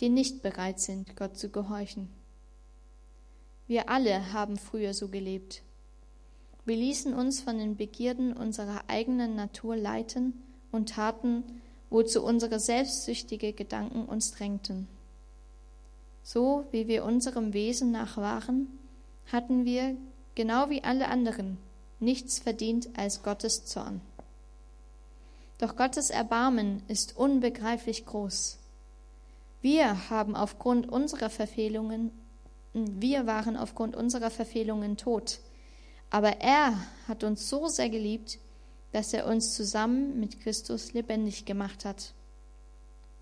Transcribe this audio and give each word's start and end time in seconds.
die 0.00 0.08
nicht 0.08 0.42
bereit 0.42 0.80
sind, 0.80 1.16
Gott 1.16 1.36
zu 1.36 1.48
gehorchen. 1.48 2.08
Wir 3.66 3.90
alle 3.90 4.32
haben 4.32 4.56
früher 4.56 4.94
so 4.94 5.08
gelebt. 5.08 5.62
Wir 6.64 6.76
ließen 6.76 7.14
uns 7.14 7.40
von 7.40 7.58
den 7.58 7.76
Begierden 7.76 8.32
unserer 8.32 8.84
eigenen 8.88 9.36
Natur 9.36 9.76
leiten 9.76 10.34
und 10.70 10.90
taten, 10.90 11.44
wozu 11.90 12.22
unsere 12.22 12.60
selbstsüchtige 12.60 13.52
Gedanken 13.52 14.04
uns 14.04 14.32
drängten. 14.32 14.86
So 16.22 16.66
wie 16.70 16.88
wir 16.88 17.04
unserem 17.04 17.54
Wesen 17.54 17.90
nach 17.90 18.18
waren, 18.18 18.68
hatten 19.32 19.64
wir, 19.64 19.96
genau 20.34 20.68
wie 20.70 20.84
alle 20.84 21.08
anderen, 21.08 21.58
nichts 22.00 22.38
verdient 22.38 22.90
als 22.98 23.22
Gottes 23.22 23.64
Zorn. 23.64 24.00
Doch 25.58 25.74
Gottes 25.74 26.10
Erbarmen 26.10 26.82
ist 26.88 27.16
unbegreiflich 27.16 28.06
groß. 28.06 28.57
Wir 29.60 30.10
haben 30.10 30.36
aufgrund 30.36 30.88
unserer 30.88 31.30
Verfehlungen, 31.30 32.12
wir 32.72 33.26
waren 33.26 33.56
aufgrund 33.56 33.96
unserer 33.96 34.30
Verfehlungen 34.30 34.96
tot, 34.96 35.40
aber 36.10 36.40
er 36.40 36.74
hat 37.08 37.24
uns 37.24 37.48
so 37.48 37.66
sehr 37.66 37.90
geliebt, 37.90 38.38
dass 38.92 39.12
er 39.12 39.26
uns 39.26 39.54
zusammen 39.54 40.18
mit 40.20 40.40
Christus 40.40 40.92
lebendig 40.92 41.44
gemacht 41.44 41.84
hat. 41.84 42.14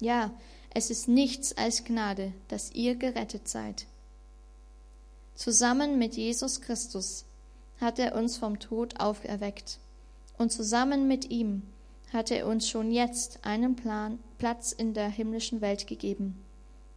Ja, 0.00 0.30
es 0.74 0.90
ist 0.90 1.08
nichts 1.08 1.56
als 1.56 1.84
Gnade, 1.84 2.32
dass 2.48 2.70
ihr 2.72 2.96
gerettet 2.96 3.48
seid. 3.48 3.86
Zusammen 5.34 5.98
mit 5.98 6.16
Jesus 6.16 6.60
Christus 6.60 7.24
hat 7.80 7.98
er 7.98 8.14
uns 8.14 8.36
vom 8.36 8.58
Tod 8.58 9.00
auferweckt, 9.00 9.78
und 10.38 10.52
zusammen 10.52 11.08
mit 11.08 11.30
ihm 11.30 11.62
hat 12.12 12.30
er 12.30 12.46
uns 12.46 12.68
schon 12.68 12.92
jetzt 12.92 13.38
einen 13.42 13.74
Plan, 13.74 14.18
Platz 14.38 14.72
in 14.72 14.94
der 14.94 15.08
himmlischen 15.08 15.60
Welt 15.60 15.86
gegeben, 15.86 16.42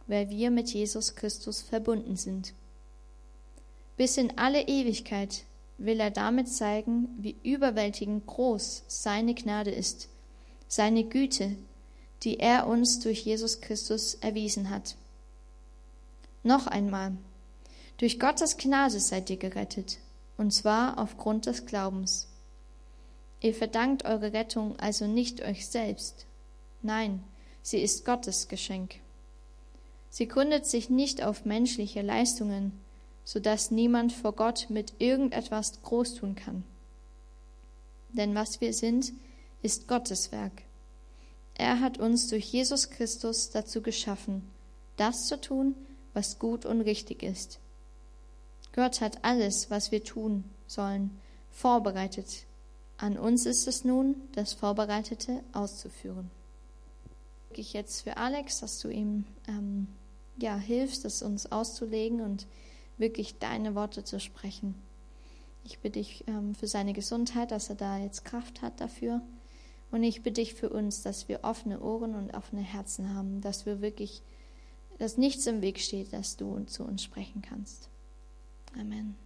weil 0.06 0.30
wir 0.30 0.50
mit 0.50 0.72
Jesus 0.72 1.14
Christus 1.14 1.60
verbunden 1.62 2.16
sind. 2.16 2.52
Bis 3.96 4.16
in 4.16 4.38
alle 4.38 4.62
Ewigkeit 4.66 5.44
will 5.78 6.00
er 6.00 6.10
damit 6.10 6.48
zeigen, 6.48 7.08
wie 7.18 7.36
überwältigend 7.42 8.26
groß 8.26 8.84
seine 8.86 9.34
Gnade 9.34 9.70
ist, 9.70 10.08
seine 10.68 11.04
Güte, 11.04 11.56
die 12.22 12.38
er 12.38 12.66
uns 12.66 13.00
durch 13.00 13.22
Jesus 13.22 13.60
Christus 13.60 14.14
erwiesen 14.14 14.70
hat. 14.70 14.96
Noch 16.42 16.66
einmal, 16.66 17.12
durch 17.96 18.18
Gottes 18.18 18.56
Gnade 18.56 19.00
seid 19.00 19.28
ihr 19.30 19.36
gerettet, 19.36 19.98
und 20.36 20.52
zwar 20.52 20.98
aufgrund 20.98 21.46
des 21.46 21.66
Glaubens. 21.66 22.28
Ihr 23.40 23.54
verdankt 23.54 24.04
eure 24.04 24.32
Rettung 24.32 24.78
also 24.78 25.06
nicht 25.06 25.42
euch 25.42 25.66
selbst, 25.66 26.26
nein, 26.82 27.22
sie 27.62 27.80
ist 27.80 28.04
Gottes 28.04 28.48
Geschenk. 28.48 28.96
Sie 30.08 30.26
gründet 30.26 30.66
sich 30.66 30.90
nicht 30.90 31.22
auf 31.22 31.44
menschliche 31.44 32.02
Leistungen, 32.02 32.72
so 33.24 33.38
dass 33.38 33.70
niemand 33.70 34.12
vor 34.12 34.32
Gott 34.32 34.66
mit 34.68 34.94
irgendetwas 34.98 35.82
groß 35.82 36.16
tun 36.16 36.34
kann. 36.34 36.64
Denn 38.08 38.34
was 38.34 38.60
wir 38.60 38.74
sind, 38.74 39.12
ist 39.62 39.86
Gottes 39.86 40.32
Werk. 40.32 40.62
Er 41.54 41.80
hat 41.80 41.98
uns 41.98 42.28
durch 42.28 42.46
Jesus 42.46 42.90
Christus 42.90 43.50
dazu 43.50 43.82
geschaffen, 43.82 44.48
das 44.96 45.26
zu 45.26 45.40
tun, 45.40 45.74
was 46.12 46.38
gut 46.38 46.66
und 46.66 46.80
richtig 46.80 47.22
ist. 47.22 47.60
Gott 48.72 49.00
hat 49.00 49.24
alles, 49.24 49.70
was 49.70 49.92
wir 49.92 50.02
tun 50.02 50.44
sollen, 50.66 51.18
vorbereitet. 51.50 52.46
An 52.96 53.18
uns 53.18 53.46
ist 53.46 53.68
es 53.68 53.84
nun, 53.84 54.16
das 54.32 54.52
Vorbereitete 54.52 55.42
auszuführen. 55.52 56.30
Ich 57.52 57.72
jetzt 57.72 58.02
für 58.02 58.16
Alex, 58.16 58.60
dass 58.60 58.78
du 58.78 58.88
ihm 58.88 59.24
ähm, 59.48 59.88
ja 60.38 60.56
hilfst, 60.56 61.04
das 61.04 61.22
uns 61.22 61.50
auszulegen 61.50 62.20
und 62.20 62.46
wirklich 62.96 63.38
deine 63.38 63.74
Worte 63.74 64.04
zu 64.04 64.20
sprechen. 64.20 64.74
Ich 65.64 65.80
bitte 65.80 65.98
dich 65.98 66.24
ähm, 66.26 66.54
für 66.54 66.66
seine 66.66 66.92
Gesundheit, 66.92 67.50
dass 67.50 67.68
er 67.68 67.76
da 67.76 67.98
jetzt 67.98 68.24
Kraft 68.24 68.62
hat 68.62 68.80
dafür. 68.80 69.20
Und 69.90 70.04
ich 70.04 70.22
bitte 70.22 70.40
dich 70.40 70.54
für 70.54 70.70
uns, 70.70 71.02
dass 71.02 71.28
wir 71.28 71.40
offene 71.42 71.80
Ohren 71.80 72.14
und 72.14 72.34
offene 72.34 72.62
Herzen 72.62 73.14
haben, 73.14 73.40
dass 73.40 73.66
wir 73.66 73.80
wirklich, 73.80 74.22
dass 74.98 75.16
nichts 75.16 75.46
im 75.46 75.62
Weg 75.62 75.80
steht, 75.80 76.12
dass 76.12 76.36
du 76.36 76.60
zu 76.64 76.84
uns 76.84 77.02
sprechen 77.02 77.42
kannst. 77.42 77.88
Amen. 78.78 79.16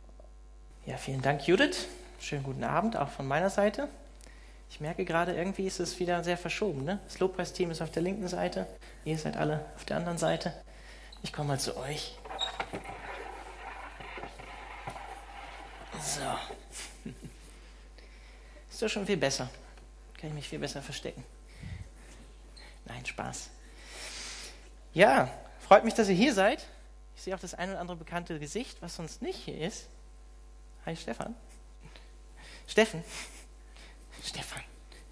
Ja, 0.87 0.97
vielen 0.97 1.21
Dank, 1.21 1.47
Judith. 1.47 1.87
Schönen 2.19 2.45
guten 2.45 2.65
Abend 2.65 2.97
auch 2.97 3.11
von 3.11 3.29
meiner 3.29 3.51
Seite. 3.51 3.89
Ich 4.71 4.81
merke 4.81 5.05
gerade, 5.05 5.35
irgendwie 5.35 5.67
ist 5.67 5.81
es 5.81 5.99
wieder 6.01 6.25
sehr 6.25 6.37
verschoben. 6.37 6.85
Ne? 6.85 7.01
Das 7.05 7.19
Lobpreisteam 7.19 7.71
ist 7.71 7.81
auf 7.81 7.91
der 7.91 8.03
linken 8.03 8.29
Seite, 8.29 8.67
ihr 9.05 9.17
seid 9.19 9.37
alle 9.37 9.65
auf 9.77 9.85
der 9.85 9.99
anderen 9.99 10.19
Seite. 10.19 10.53
Ich 11.23 11.33
komme 11.33 11.49
mal 11.49 11.61
zu 11.61 11.77
euch. 11.77 12.19
So. 16.01 17.11
Ist 18.71 18.83
doch 18.83 18.89
schon 18.89 19.07
viel 19.07 19.17
besser. 19.17 19.49
Kann 20.19 20.31
ich 20.31 20.35
mich 20.35 20.49
viel 20.49 20.59
besser 20.59 20.83
verstecken. 20.83 21.25
Nein, 22.85 23.07
Spaß. 23.07 23.51
Ja, 24.93 25.31
freut 25.61 25.85
mich, 25.85 25.95
dass 25.95 26.09
ihr 26.09 26.15
hier 26.15 26.35
seid. 26.35 26.67
Ich 27.17 27.23
sehe 27.23 27.35
auch 27.35 27.41
das 27.41 27.55
ein 27.55 27.71
oder 27.71 27.81
andere 27.81 27.97
bekannte 27.97 28.39
Gesicht, 28.39 28.83
was 28.83 28.97
sonst 28.97 29.23
nicht 29.23 29.39
hier 29.39 29.61
ist. 29.61 29.87
Hi, 30.85 30.97
Stefan. 30.97 31.35
Steffen. 32.67 33.03
Stefan. 34.23 34.63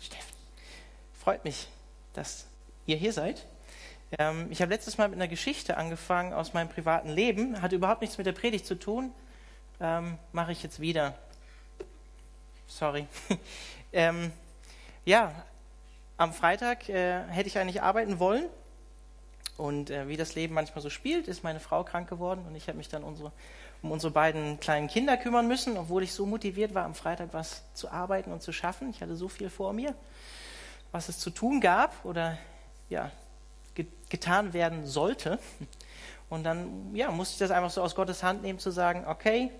Steffen. 0.01 0.35
Freut 1.15 1.45
mich, 1.45 1.69
dass 2.13 2.47
ihr 2.87 2.97
hier 2.97 3.13
seid. 3.13 3.47
Ähm, 4.19 4.49
ich 4.51 4.61
habe 4.61 4.73
letztes 4.73 4.99
Mal 4.99 5.09
mit 5.09 5.19
einer 5.19 5.29
Geschichte 5.29 5.77
angefangen 5.77 6.33
aus 6.33 6.53
meinem 6.53 6.69
privaten 6.69 7.09
Leben. 7.09 7.63
Hat 7.63 7.73
überhaupt 7.73 8.03
nichts 8.03 8.19
mit 8.19 8.27
der 8.27 8.33
Predigt 8.33 8.67
zu 8.67 8.75
tun, 8.75 9.13
ähm, 9.81 10.19
mache 10.33 10.53
ich 10.53 10.63
jetzt 10.63 10.81
wieder. 10.81 11.15
Sorry. 12.67 13.07
ähm, 13.93 14.33
ja, 15.05 15.45
am 16.17 16.33
Freitag 16.33 16.89
äh, 16.89 17.25
hätte 17.29 17.49
ich 17.49 17.59
eigentlich 17.59 17.83
arbeiten 17.83 18.19
wollen. 18.19 18.49
Und 19.57 19.91
äh, 19.91 20.09
wie 20.09 20.17
das 20.17 20.35
Leben 20.35 20.55
manchmal 20.55 20.83
so 20.83 20.91
spielt, 20.91 21.29
ist 21.29 21.45
meine 21.45 21.61
Frau 21.61 21.85
krank 21.85 22.09
geworden 22.09 22.45
und 22.47 22.55
ich 22.55 22.69
habe 22.69 22.79
mich 22.79 22.89
dann 22.89 23.05
unsere, 23.05 23.33
um 23.83 23.91
unsere 23.91 24.13
beiden 24.13 24.61
kleinen 24.61 24.89
Kinder 24.89 25.17
kümmern 25.17 25.49
müssen, 25.49 25.77
obwohl 25.77 26.03
ich 26.03 26.13
so 26.13 26.25
motiviert 26.25 26.75
war, 26.75 26.85
am 26.85 26.95
Freitag 26.95 27.31
was 27.33 27.63
zu 27.75 27.91
arbeiten 27.91 28.33
und 28.33 28.43
zu 28.43 28.53
schaffen. 28.53 28.91
Ich 28.91 29.03
hatte 29.03 29.17
so 29.17 29.29
viel 29.29 29.51
vor 29.51 29.73
mir, 29.73 29.95
was 30.93 31.09
es 31.09 31.19
zu 31.19 31.31
tun 31.31 31.61
gab 31.61 32.05
oder 32.05 32.39
ja, 32.89 33.11
getan 34.09 34.53
werden 34.53 34.87
sollte. 34.87 35.39
Und 36.29 36.45
dann 36.45 36.95
ja, 36.95 37.11
musste 37.11 37.35
ich 37.35 37.39
das 37.41 37.51
einfach 37.51 37.71
so 37.71 37.83
aus 37.83 37.95
Gottes 37.95 38.23
Hand 38.23 38.43
nehmen, 38.43 38.59
zu 38.59 38.71
sagen, 38.71 39.05
okay, 39.07 39.51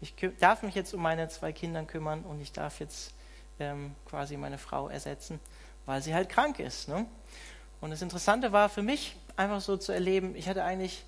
ich 0.00 0.14
darf 0.38 0.62
mich 0.62 0.74
jetzt 0.74 0.94
um 0.94 1.02
meine 1.02 1.28
zwei 1.28 1.52
Kinder 1.52 1.84
kümmern 1.84 2.22
und 2.22 2.40
ich 2.40 2.52
darf 2.52 2.80
jetzt 2.80 3.14
ähm, 3.58 3.94
quasi 4.06 4.36
meine 4.36 4.58
Frau 4.58 4.88
ersetzen, 4.88 5.40
weil 5.86 6.02
sie 6.02 6.14
halt 6.14 6.28
krank 6.28 6.58
ist. 6.58 6.88
Ne? 6.88 7.06
Und 7.80 7.90
das 7.90 8.02
Interessante 8.02 8.52
war 8.52 8.68
für 8.68 8.82
mich 8.82 9.16
einfach 9.36 9.60
so 9.60 9.76
zu 9.76 9.92
erleben, 9.92 10.34
ich 10.36 10.48
hatte 10.48 10.64
eigentlich 10.64 11.04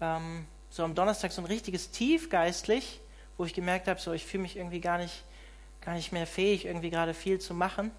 ähm, 0.00 0.46
so 0.70 0.84
am 0.84 0.94
Donnerstag 0.94 1.32
so 1.32 1.42
ein 1.42 1.46
richtiges 1.46 1.90
Tief 1.90 2.30
geistlich, 2.30 3.00
wo 3.36 3.44
ich 3.44 3.54
gemerkt 3.54 3.88
habe, 3.88 4.00
so 4.00 4.12
ich 4.12 4.24
fühle 4.24 4.42
mich 4.42 4.56
irgendwie 4.56 4.80
gar 4.80 4.98
nicht, 4.98 5.24
gar 5.80 5.94
nicht 5.94 6.12
mehr 6.12 6.26
fähig, 6.26 6.66
irgendwie 6.66 6.90
gerade 6.90 7.14
viel 7.14 7.40
zu 7.40 7.54
machen. 7.54 7.90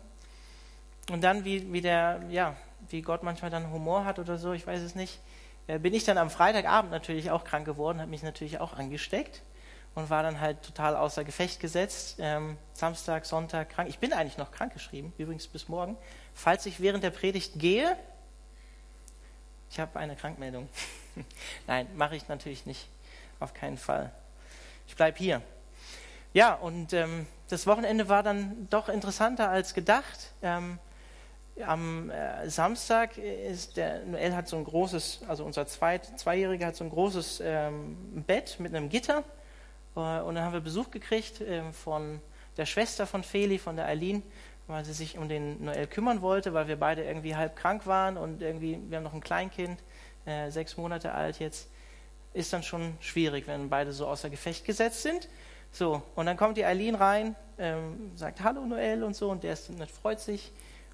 Und 1.12 1.24
dann, 1.24 1.46
wie, 1.46 1.72
wie 1.74 1.82
der, 1.82 2.22
ja, 2.30 2.56
wie 2.90 3.02
Gott 3.02 3.24
manchmal 3.24 3.50
dann 3.52 3.72
Humor 3.72 4.06
hat 4.06 4.20
oder 4.20 4.38
so, 4.38 4.54
ich 4.54 4.66
weiß 4.68 4.82
es 4.82 4.96
nicht, 4.96 5.20
äh, 5.68 5.80
bin 5.80 5.94
ich 5.94 6.04
dann 6.04 6.18
am 6.18 6.30
Freitagabend 6.30 6.92
natürlich 6.92 7.32
auch 7.32 7.44
krank 7.44 7.66
geworden, 7.66 8.00
habe 8.00 8.10
mich 8.10 8.24
natürlich 8.24 8.60
auch 8.60 8.74
angesteckt 8.74 9.42
und 9.96 10.10
war 10.10 10.24
dann 10.24 10.40
halt 10.40 10.62
total 10.64 10.96
außer 10.96 11.24
Gefecht 11.24 11.60
gesetzt. 11.60 12.18
Ähm, 12.20 12.58
Samstag, 12.74 13.26
Sonntag 13.26 13.70
krank. 13.70 13.90
Ich 13.90 14.00
bin 14.00 14.14
eigentlich 14.14 14.38
noch 14.38 14.52
krankgeschrieben, 14.52 15.14
übrigens 15.18 15.48
bis 15.48 15.68
morgen. 15.68 15.98
Falls 16.34 16.66
ich 16.66 16.80
während 16.80 17.04
der 17.04 17.12
Predigt 17.12 17.60
gehe, 17.60 17.98
ich 19.72 19.80
habe 19.80 20.00
eine 20.00 20.16
Krankmeldung. 20.16 20.68
Nein, 21.68 21.88
mache 21.96 22.16
ich 22.16 22.28
natürlich 22.28 22.66
nicht. 22.66 22.88
Auf 23.40 23.54
keinen 23.54 23.78
Fall. 23.78 24.12
Ich 24.88 24.96
bleibe 24.96 25.18
hier. 25.18 25.42
Ja, 26.34 26.54
und 26.54 26.94
ähm, 26.94 27.26
das 27.48 27.66
Wochenende 27.66 28.10
war 28.10 28.22
dann 28.22 28.68
doch 28.70 28.90
interessanter 28.90 29.50
als 29.50 29.74
gedacht. 29.74 30.34
Ähm, 30.42 30.78
am 31.66 32.10
äh, 32.10 32.50
Samstag 32.50 33.18
ist 33.18 33.78
der 33.78 34.06
Noel 34.06 34.36
hat 34.36 34.48
so 34.48 34.58
ein 34.58 34.64
großes, 34.64 35.22
also 35.28 35.44
unser 35.44 35.68
Zweit, 35.68 36.20
Zweijähriger 36.20 36.68
hat 36.68 36.76
so 36.76 36.84
ein 36.84 36.90
großes 36.90 37.42
ähm, 37.44 38.24
Bett 38.28 38.58
mit 38.60 38.74
einem 38.74 38.90
Gitter. 38.90 39.24
Äh, 39.96 40.22
und 40.22 40.36
dann 40.36 40.44
haben 40.44 40.54
wir 40.54 40.62
Besuch 40.62 40.92
gekriegt 40.92 41.42
äh, 41.42 41.72
von 41.72 42.22
der 42.58 42.66
Schwester 42.66 43.08
von 43.08 43.24
Feli, 43.24 43.58
von 43.58 43.76
der 43.76 43.86
Eileen, 43.86 44.24
weil 44.68 44.86
sie 44.86 44.94
sich 44.94 45.18
um 45.18 45.28
den 45.28 45.66
Noel 45.66 45.88
kümmern 45.88 46.22
wollte, 46.22 46.54
weil 46.54 46.68
wir 46.68 46.78
beide 46.78 47.04
irgendwie 47.04 47.36
halb 47.36 47.56
krank 47.56 47.88
waren 47.88 48.18
und 48.18 48.42
irgendwie, 48.42 48.80
wir 48.88 48.98
haben 48.98 49.04
noch 49.04 49.14
ein 49.14 49.22
Kleinkind, 49.22 49.80
äh, 50.30 50.52
sechs 50.52 50.78
Monate 50.78 51.14
alt 51.14 51.40
jetzt. 51.40 51.70
Ist 52.34 52.54
dann 52.54 52.64
schon 52.64 52.96
schwierig, 53.00 53.48
wenn 53.48 53.70
beide 53.70 53.92
so 53.92 54.08
außer 54.08 54.30
Gefecht 54.30 54.64
gesetzt 54.64 55.02
sind. 55.02 55.28
So, 55.72 56.02
und 56.16 56.26
dann 56.26 56.38
kommt 56.38 56.58
die 56.58 56.66
Eileen 56.66 56.96
rein, 56.96 57.36
ähm, 57.58 58.12
sagt 58.16 58.42
Hallo 58.44 58.66
Noel 58.66 59.04
und 59.04 59.16
so, 59.16 59.30
und 59.30 59.44
der 59.44 59.54
ist, 59.54 59.70
freut 60.02 60.20
sich 60.20 60.52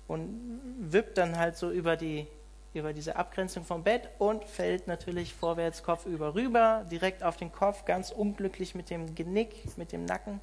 und 0.07 0.61
wippt 0.79 1.17
dann 1.17 1.37
halt 1.37 1.57
so 1.57 1.71
über, 1.71 1.95
die, 1.95 2.27
über 2.73 2.93
diese 2.93 3.15
Abgrenzung 3.15 3.63
vom 3.63 3.83
Bett 3.83 4.09
und 4.19 4.43
fällt 4.43 4.87
natürlich 4.87 5.33
vorwärts 5.33 5.83
Kopf 5.83 6.05
über 6.05 6.35
rüber, 6.35 6.85
direkt 6.91 7.23
auf 7.23 7.37
den 7.37 7.51
Kopf, 7.51 7.85
ganz 7.85 8.11
unglücklich 8.11 8.75
mit 8.75 8.89
dem 8.89 9.15
Genick, 9.15 9.77
mit 9.77 9.91
dem 9.91 10.05
Nacken. 10.05 10.41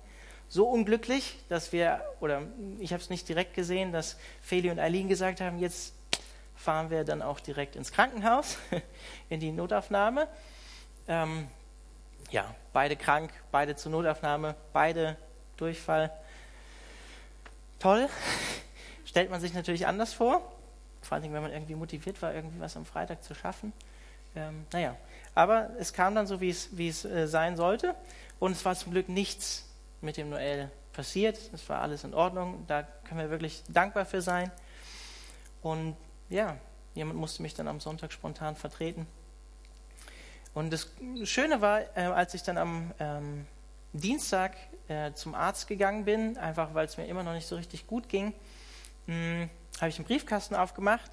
So 0.49 0.69
unglücklich, 0.69 1.39
dass 1.49 1.73
wir, 1.73 2.03
oder 2.21 2.43
ich 2.79 2.93
habe 2.93 3.03
es 3.03 3.11
nicht 3.11 3.29
direkt 3.29 3.55
gesehen, 3.55 3.93
dass 3.93 4.19
Feli 4.41 4.71
und 4.71 4.79
Eileen 4.79 5.09
gesagt 5.09 5.41
haben, 5.41 5.59
jetzt 5.59 5.95
fahren 6.63 6.91
wir 6.91 7.05
dann 7.05 7.23
auch 7.23 7.41
direkt 7.41 7.77
ins 7.77 7.93
Krankenhaus, 7.93 8.59
in 9.29 9.41
die 9.41 9.51
Notaufnahme. 9.51 10.29
Ähm, 11.09 11.49
ja, 12.31 12.55
beide 12.73 12.97
krank, 12.97 13.33
beide 13.51 13.75
zur 13.77 13.91
Notaufnahme, 13.93 14.55
beide 14.73 15.17
Durchfall. 15.57 16.11
Toll 17.79 18.09
stellt 19.05 19.31
man 19.31 19.41
sich 19.41 19.55
natürlich 19.55 19.87
anders 19.87 20.15
vor. 20.15 20.41
Vor 21.03 21.17
allem, 21.17 21.33
wenn 21.33 21.43
man 21.43 21.53
irgendwie 21.53 21.75
motiviert 21.75 22.23
war, 22.23 22.33
irgendwie 22.33 22.61
was 22.61 22.77
am 22.77 22.87
Freitag 22.87 23.25
zu 23.25 23.35
schaffen. 23.35 23.73
Ähm, 24.37 24.65
naja, 24.73 24.97
aber 25.35 25.71
es 25.79 25.93
kam 25.93 26.15
dann 26.15 26.27
so, 26.27 26.41
wie 26.41 26.51
es, 26.51 26.77
wie 26.77 26.89
es 26.89 27.05
äh, 27.05 27.27
sein 27.27 27.57
sollte. 27.57 27.95
Und 28.39 28.53
es 28.53 28.65
war 28.65 28.77
zum 28.77 28.93
Glück 28.93 29.09
nichts 29.09 29.69
mit 30.01 30.17
dem 30.17 30.31
Noel 30.31 30.71
passiert. 30.93 31.39
Es 31.53 31.69
war 31.69 31.83
alles 31.83 32.05
in 32.05 32.15
Ordnung. 32.15 32.65
Da 32.69 32.85
können 33.05 33.19
wir 33.19 33.31
wirklich 33.31 33.65
dankbar 33.69 34.07
für 34.07 34.23
sein. 34.23 34.51
Und 35.61 35.97
ja, 36.33 36.57
jemand 36.95 37.19
musste 37.19 37.43
mich 37.43 37.55
dann 37.55 37.69
am 37.69 37.79
Sonntag 37.79 38.13
spontan 38.13 38.57
vertreten. 38.57 39.07
Und 40.55 40.73
das 40.73 40.89
Schöne 41.25 41.61
war, 41.61 41.81
äh, 41.97 42.03
als 42.03 42.35
ich 42.35 42.43
dann 42.43 42.59
am 42.59 42.93
ähm, 42.99 43.47
Dienstag 43.93 44.57
äh, 44.89 45.13
zum 45.13 45.35
Arzt 45.35 45.69
gegangen 45.69 46.05
bin, 46.05 46.37
einfach 46.39 46.75
weil 46.75 46.87
es 46.87 46.97
mir 46.97 47.07
immer 47.07 47.23
noch 47.23 47.33
nicht 47.33 47.47
so 47.47 47.57
richtig 47.57 47.87
gut 47.87 48.09
ging, 48.09 48.35
hm, 49.07 49.49
habe 49.79 49.89
ich 49.89 49.97
einen 49.97 50.07
Briefkasten 50.07 50.55
aufgemacht 50.55 51.11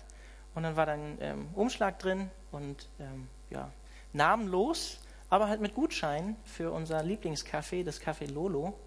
und 0.55 0.63
dann 0.63 0.75
war 0.75 0.85
da 0.85 0.93
ein 0.93 1.17
ähm, 1.21 1.49
Umschlag 1.53 1.99
drin 1.99 2.29
und 2.51 2.87
ähm, 2.99 3.27
ja, 3.49 3.71
namenlos, 4.13 4.99
aber 5.29 5.47
halt 5.47 5.61
mit 5.61 5.73
Gutschein 5.75 6.35
für 6.43 6.71
unser 6.71 7.03
Lieblingskaffee, 7.03 7.83
das 7.83 8.01
Café 8.01 8.29
Lolo. 8.31 8.77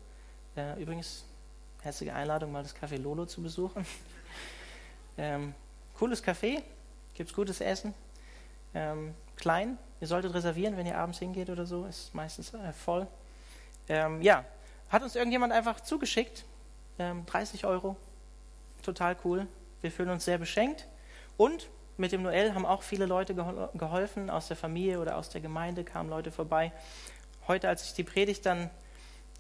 Äh, 0.57 0.81
übrigens, 0.83 1.25
herzliche 1.83 2.15
Einladung, 2.15 2.53
mal 2.53 2.63
das 2.63 2.75
Café 2.75 2.99
Lolo 2.99 3.27
zu 3.27 3.43
besuchen. 3.43 3.87
ähm, 5.19 5.55
cooles 6.03 6.21
Café, 6.21 6.61
gibt 7.15 7.31
es 7.31 7.37
gutes 7.37 7.61
Essen. 7.61 7.95
Ähm, 8.75 9.15
klein, 9.37 9.79
ihr 10.01 10.09
solltet 10.09 10.35
reservieren, 10.35 10.77
wenn 10.77 10.85
ihr 10.85 10.99
abends 10.99 11.21
hingeht 11.21 11.49
oder 11.49 11.65
so, 11.65 11.85
ist 11.85 12.13
meistens 12.13 12.53
äh, 12.55 12.73
voll. 12.73 13.07
Ähm, 13.89 14.21
ja, 14.21 14.45
hat 14.89 15.05
uns 15.05 15.15
irgendjemand 15.15 15.53
einfach 15.53 15.81
zugeschickt, 15.81 16.45
30 16.99 17.63
ähm, 17.63 17.69
Euro 17.69 17.97
total 18.83 19.17
cool. 19.25 19.47
Wir 19.81 19.93
fühlen 19.93 20.11
uns 20.11 20.25
sehr 20.25 20.39
beschenkt. 20.39 20.89
Und 21.37 21.69
mit 21.97 22.11
dem 22.11 22.25
Noel 22.25 22.53
haben 22.53 22.67
auch 22.67 22.83
viele 22.83 23.07
Leute 23.07 23.33
geholfen, 23.37 24.29
aus 24.29 24.49
der 24.49 24.57
Familie 24.57 24.99
oder 24.99 25.17
aus 25.17 25.29
der 25.29 25.41
Gemeinde 25.41 25.85
kamen 25.85 26.11
Leute 26.11 26.33
vorbei. 26.33 26.73
Heute, 27.47 27.69
als 27.69 27.85
ich 27.85 27.95
die 27.95 28.03
Predigt 28.03 28.45
dann 28.45 28.71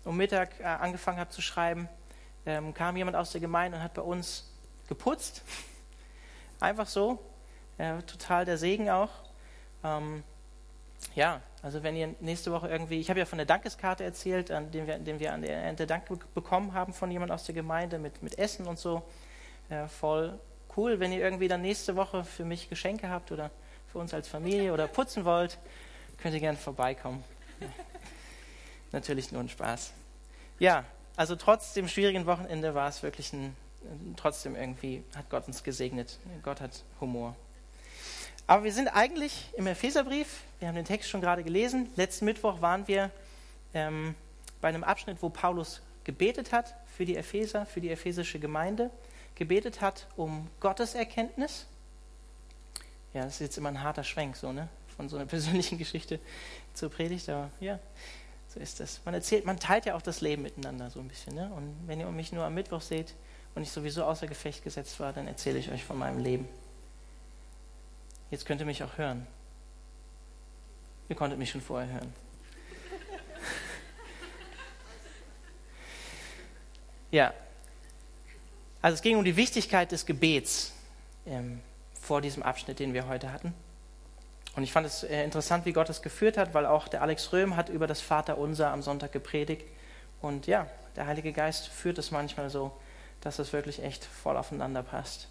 um 0.04 0.16
Mittag 0.16 0.60
äh, 0.60 0.62
angefangen 0.62 1.18
habe 1.18 1.30
zu 1.30 1.42
schreiben, 1.42 1.88
ähm, 2.46 2.72
kam 2.72 2.96
jemand 2.96 3.16
aus 3.16 3.32
der 3.32 3.40
Gemeinde 3.40 3.78
und 3.78 3.82
hat 3.82 3.94
bei 3.94 4.02
uns 4.02 4.48
geputzt. 4.86 5.42
Einfach 6.62 6.86
so. 6.86 7.18
Äh, 7.78 8.02
total 8.02 8.44
der 8.44 8.56
Segen 8.56 8.88
auch. 8.88 9.10
Ähm, 9.82 10.22
ja, 11.14 11.40
also 11.62 11.82
wenn 11.82 11.96
ihr 11.96 12.14
nächste 12.20 12.52
Woche 12.52 12.68
irgendwie, 12.68 13.00
ich 13.00 13.10
habe 13.10 13.18
ja 13.18 13.26
von 13.26 13.38
der 13.38 13.46
Dankeskarte 13.46 14.04
erzählt, 14.04 14.50
an 14.50 14.70
dem 14.70 14.86
wir, 14.86 14.98
den 14.98 15.18
wir 15.18 15.32
an 15.32 15.42
der 15.42 15.64
Ende 15.64 15.86
Dank 15.86 16.04
bekommen 16.34 16.72
haben 16.74 16.92
von 16.92 17.10
jemand 17.10 17.32
aus 17.32 17.44
der 17.44 17.54
Gemeinde 17.54 17.98
mit, 17.98 18.22
mit 18.22 18.38
Essen 18.38 18.66
und 18.66 18.78
so. 18.78 19.02
Ja, 19.68 19.88
voll 19.88 20.38
cool, 20.76 21.00
wenn 21.00 21.12
ihr 21.12 21.20
irgendwie 21.20 21.48
dann 21.48 21.62
nächste 21.62 21.96
Woche 21.96 22.24
für 22.24 22.44
mich 22.44 22.68
Geschenke 22.68 23.08
habt 23.08 23.32
oder 23.32 23.50
für 23.90 23.98
uns 23.98 24.14
als 24.14 24.28
Familie 24.28 24.72
oder 24.72 24.86
putzen 24.86 25.24
wollt, 25.24 25.58
könnt 26.18 26.34
ihr 26.34 26.40
gerne 26.40 26.58
vorbeikommen. 26.58 27.22
Ja. 27.60 27.66
Natürlich 28.92 29.32
nur 29.32 29.42
ein 29.42 29.48
Spaß. 29.48 29.92
Ja, 30.58 30.84
also 31.16 31.36
trotz 31.36 31.72
dem 31.74 31.88
schwierigen 31.88 32.26
Wochenende 32.26 32.74
war 32.74 32.88
es 32.88 33.02
wirklich 33.02 33.32
ein, 33.32 33.56
trotzdem 34.16 34.56
irgendwie, 34.56 35.02
hat 35.16 35.28
Gott 35.30 35.46
uns 35.46 35.62
gesegnet. 35.62 36.18
Gott 36.42 36.60
hat 36.60 36.82
Humor. 37.00 37.36
Aber 38.46 38.64
wir 38.64 38.72
sind 38.72 38.88
eigentlich 38.88 39.50
im 39.56 39.66
Epheserbrief, 39.66 40.42
wir 40.58 40.68
haben 40.68 40.74
den 40.74 40.84
Text 40.84 41.08
schon 41.08 41.20
gerade 41.20 41.42
gelesen. 41.42 41.88
Letzten 41.96 42.24
Mittwoch 42.24 42.60
waren 42.60 42.86
wir 42.88 43.10
ähm, 43.72 44.14
bei 44.60 44.68
einem 44.68 44.84
Abschnitt, 44.84 45.18
wo 45.20 45.28
Paulus 45.28 45.80
gebetet 46.04 46.52
hat 46.52 46.74
für 46.86 47.04
die 47.04 47.16
Epheser, 47.16 47.66
für 47.66 47.80
die 47.80 47.90
ephesische 47.90 48.38
Gemeinde 48.38 48.90
gebetet 49.34 49.80
hat 49.80 50.06
um 50.16 50.48
Gottes 50.60 50.94
Erkenntnis. 50.94 51.66
Ja, 53.14 53.24
das 53.24 53.34
ist 53.34 53.40
jetzt 53.40 53.58
immer 53.58 53.68
ein 53.68 53.82
harter 53.82 54.04
Schwenk, 54.04 54.36
so, 54.36 54.52
ne? 54.52 54.68
Von 54.96 55.08
so 55.08 55.16
einer 55.16 55.26
persönlichen 55.34 55.78
Geschichte 55.78 56.18
zur 56.74 56.90
Predigt, 56.90 57.28
aber 57.28 57.50
ja, 57.60 57.78
so 58.48 58.60
ist 58.60 58.80
das. 58.80 59.00
Man 59.04 59.14
erzählt, 59.14 59.46
man 59.46 59.58
teilt 59.58 59.86
ja 59.86 59.94
auch 59.94 60.02
das 60.02 60.20
Leben 60.20 60.42
miteinander 60.42 60.90
so 60.90 61.00
ein 61.00 61.08
bisschen, 61.08 61.34
ne? 61.34 61.50
Und 61.54 61.74
wenn 61.86 62.00
ihr 62.00 62.06
mich 62.10 62.32
nur 62.32 62.44
am 62.44 62.54
Mittwoch 62.54 62.82
seht 62.82 63.14
und 63.54 63.62
ich 63.62 63.70
sowieso 63.70 64.04
außer 64.04 64.26
Gefecht 64.26 64.64
gesetzt 64.64 64.98
war, 65.00 65.12
dann 65.12 65.26
erzähle 65.26 65.58
ich 65.58 65.70
euch 65.70 65.84
von 65.84 65.98
meinem 65.98 66.18
Leben. 66.18 66.48
Jetzt 68.30 68.46
könnt 68.46 68.60
ihr 68.60 68.66
mich 68.66 68.82
auch 68.82 68.96
hören. 68.96 69.26
Ihr 71.08 71.16
konntet 71.16 71.38
mich 71.38 71.50
schon 71.50 71.60
vorher 71.60 71.92
hören. 71.92 72.10
ja, 77.10 77.34
also 78.80 78.94
es 78.94 79.02
ging 79.02 79.16
um 79.16 79.24
die 79.24 79.36
Wichtigkeit 79.36 79.92
des 79.92 80.06
Gebets 80.06 80.72
ähm, 81.26 81.60
vor 82.00 82.20
diesem 82.20 82.42
Abschnitt, 82.42 82.78
den 82.78 82.94
wir 82.94 83.06
heute 83.06 83.32
hatten. 83.32 83.54
Und 84.56 84.64
ich 84.64 84.72
fand 84.72 84.86
es 84.86 85.04
äh, 85.04 85.22
interessant, 85.22 85.66
wie 85.66 85.72
Gott 85.72 85.88
es 85.88 86.02
geführt 86.02 86.36
hat, 86.36 86.52
weil 86.52 86.66
auch 86.66 86.88
der 86.88 87.02
Alex 87.02 87.32
Röhm 87.32 87.56
hat 87.56 87.68
über 87.68 87.86
das 87.86 88.00
Vaterunser 88.00 88.70
am 88.70 88.82
Sonntag 88.82 89.12
gepredigt. 89.12 89.66
Und 90.20 90.46
ja, 90.46 90.66
der 90.96 91.06
Heilige 91.06 91.32
Geist 91.32 91.68
führt 91.68 91.98
es 91.98 92.10
manchmal 92.10 92.50
so, 92.50 92.72
dass 93.22 93.38
es 93.38 93.52
wirklich 93.52 93.82
echt 93.82 94.04
voll 94.04 94.36
aufeinander 94.36 94.82
passt. 94.82 95.28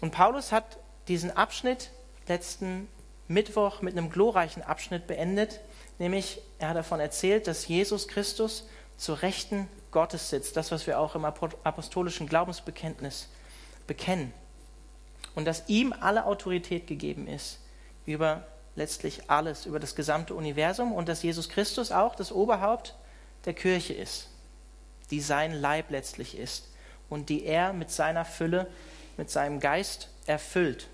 Und 0.00 0.10
Paulus 0.10 0.50
hat 0.50 0.78
diesen 1.06 1.30
Abschnitt 1.36 1.90
letzten 2.26 2.88
Mittwoch 3.28 3.82
mit 3.82 3.96
einem 3.96 4.10
glorreichen 4.10 4.62
Abschnitt 4.62 5.06
beendet, 5.06 5.60
nämlich 5.98 6.40
er 6.58 6.70
hat 6.70 6.76
davon 6.76 6.98
erzählt, 6.98 7.46
dass 7.46 7.68
Jesus 7.68 8.08
Christus 8.08 8.66
zur 8.96 9.22
Rechten 9.22 9.68
Gottes 9.90 10.30
sitzt, 10.30 10.56
das, 10.56 10.72
was 10.72 10.86
wir 10.86 10.98
auch 10.98 11.14
im 11.14 11.24
apostolischen 11.24 12.26
Glaubensbekenntnis 12.26 13.28
bekennen. 13.86 14.32
Und 15.34 15.44
dass 15.44 15.68
ihm 15.68 15.92
alle 15.92 16.24
Autorität 16.24 16.86
gegeben 16.86 17.28
ist 17.28 17.60
über 18.06 18.46
letztlich 18.74 19.30
alles, 19.30 19.66
über 19.66 19.78
das 19.78 19.94
gesamte 19.94 20.34
Universum 20.34 20.92
und 20.92 21.08
dass 21.08 21.22
Jesus 21.22 21.48
Christus 21.48 21.92
auch 21.92 22.14
das 22.14 22.32
Oberhaupt 22.32 22.94
der 23.44 23.54
Kirche 23.54 23.92
ist, 23.92 24.28
die 25.10 25.20
sein 25.20 25.52
Leib 25.52 25.90
letztlich 25.90 26.38
ist 26.38 26.69
und 27.10 27.28
die 27.28 27.44
er 27.44 27.74
mit 27.74 27.90
seiner 27.90 28.24
Fülle, 28.24 28.66
mit 29.18 29.28
seinem 29.28 29.60
Geist 29.60 30.08
erfüllt. 30.26 30.88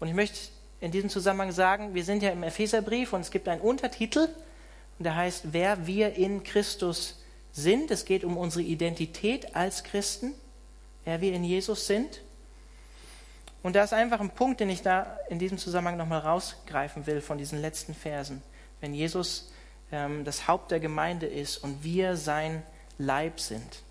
Und 0.00 0.08
ich 0.08 0.14
möchte 0.14 0.38
in 0.80 0.90
diesem 0.90 1.10
Zusammenhang 1.10 1.52
sagen, 1.52 1.94
wir 1.94 2.04
sind 2.04 2.22
ja 2.22 2.30
im 2.30 2.42
Epheserbrief 2.42 3.12
und 3.12 3.20
es 3.20 3.30
gibt 3.30 3.46
einen 3.46 3.60
Untertitel, 3.60 4.28
der 4.98 5.14
heißt, 5.14 5.52
wer 5.52 5.86
wir 5.86 6.14
in 6.14 6.42
Christus 6.42 7.22
sind. 7.52 7.90
Es 7.90 8.04
geht 8.04 8.24
um 8.24 8.36
unsere 8.36 8.62
Identität 8.62 9.54
als 9.54 9.84
Christen, 9.84 10.34
wer 11.04 11.20
wir 11.20 11.32
in 11.32 11.44
Jesus 11.44 11.86
sind. 11.86 12.20
Und 13.62 13.76
da 13.76 13.84
ist 13.84 13.92
einfach 13.92 14.20
ein 14.20 14.30
Punkt, 14.30 14.60
den 14.60 14.70
ich 14.70 14.82
da 14.82 15.18
in 15.28 15.38
diesem 15.38 15.58
Zusammenhang 15.58 15.96
nochmal 15.96 16.20
rausgreifen 16.20 17.06
will 17.06 17.20
von 17.20 17.38
diesen 17.38 17.60
letzten 17.60 17.94
Versen. 17.94 18.42
Wenn 18.80 18.94
Jesus 18.94 19.50
ähm, 19.90 20.24
das 20.24 20.46
Haupt 20.46 20.70
der 20.70 20.80
Gemeinde 20.80 21.26
ist 21.26 21.58
und 21.58 21.82
wir 21.82 22.16
sein 22.16 22.62
Leib 22.98 23.40
sind, 23.40 23.82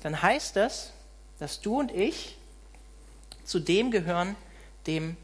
dann 0.00 0.20
heißt 0.20 0.56
das, 0.56 0.92
dass 1.38 1.60
du 1.60 1.78
und 1.78 1.92
ich 1.92 2.36
zu 3.44 3.58
dem 3.58 3.90
gehören, 3.90 4.36
dem 4.86 5.16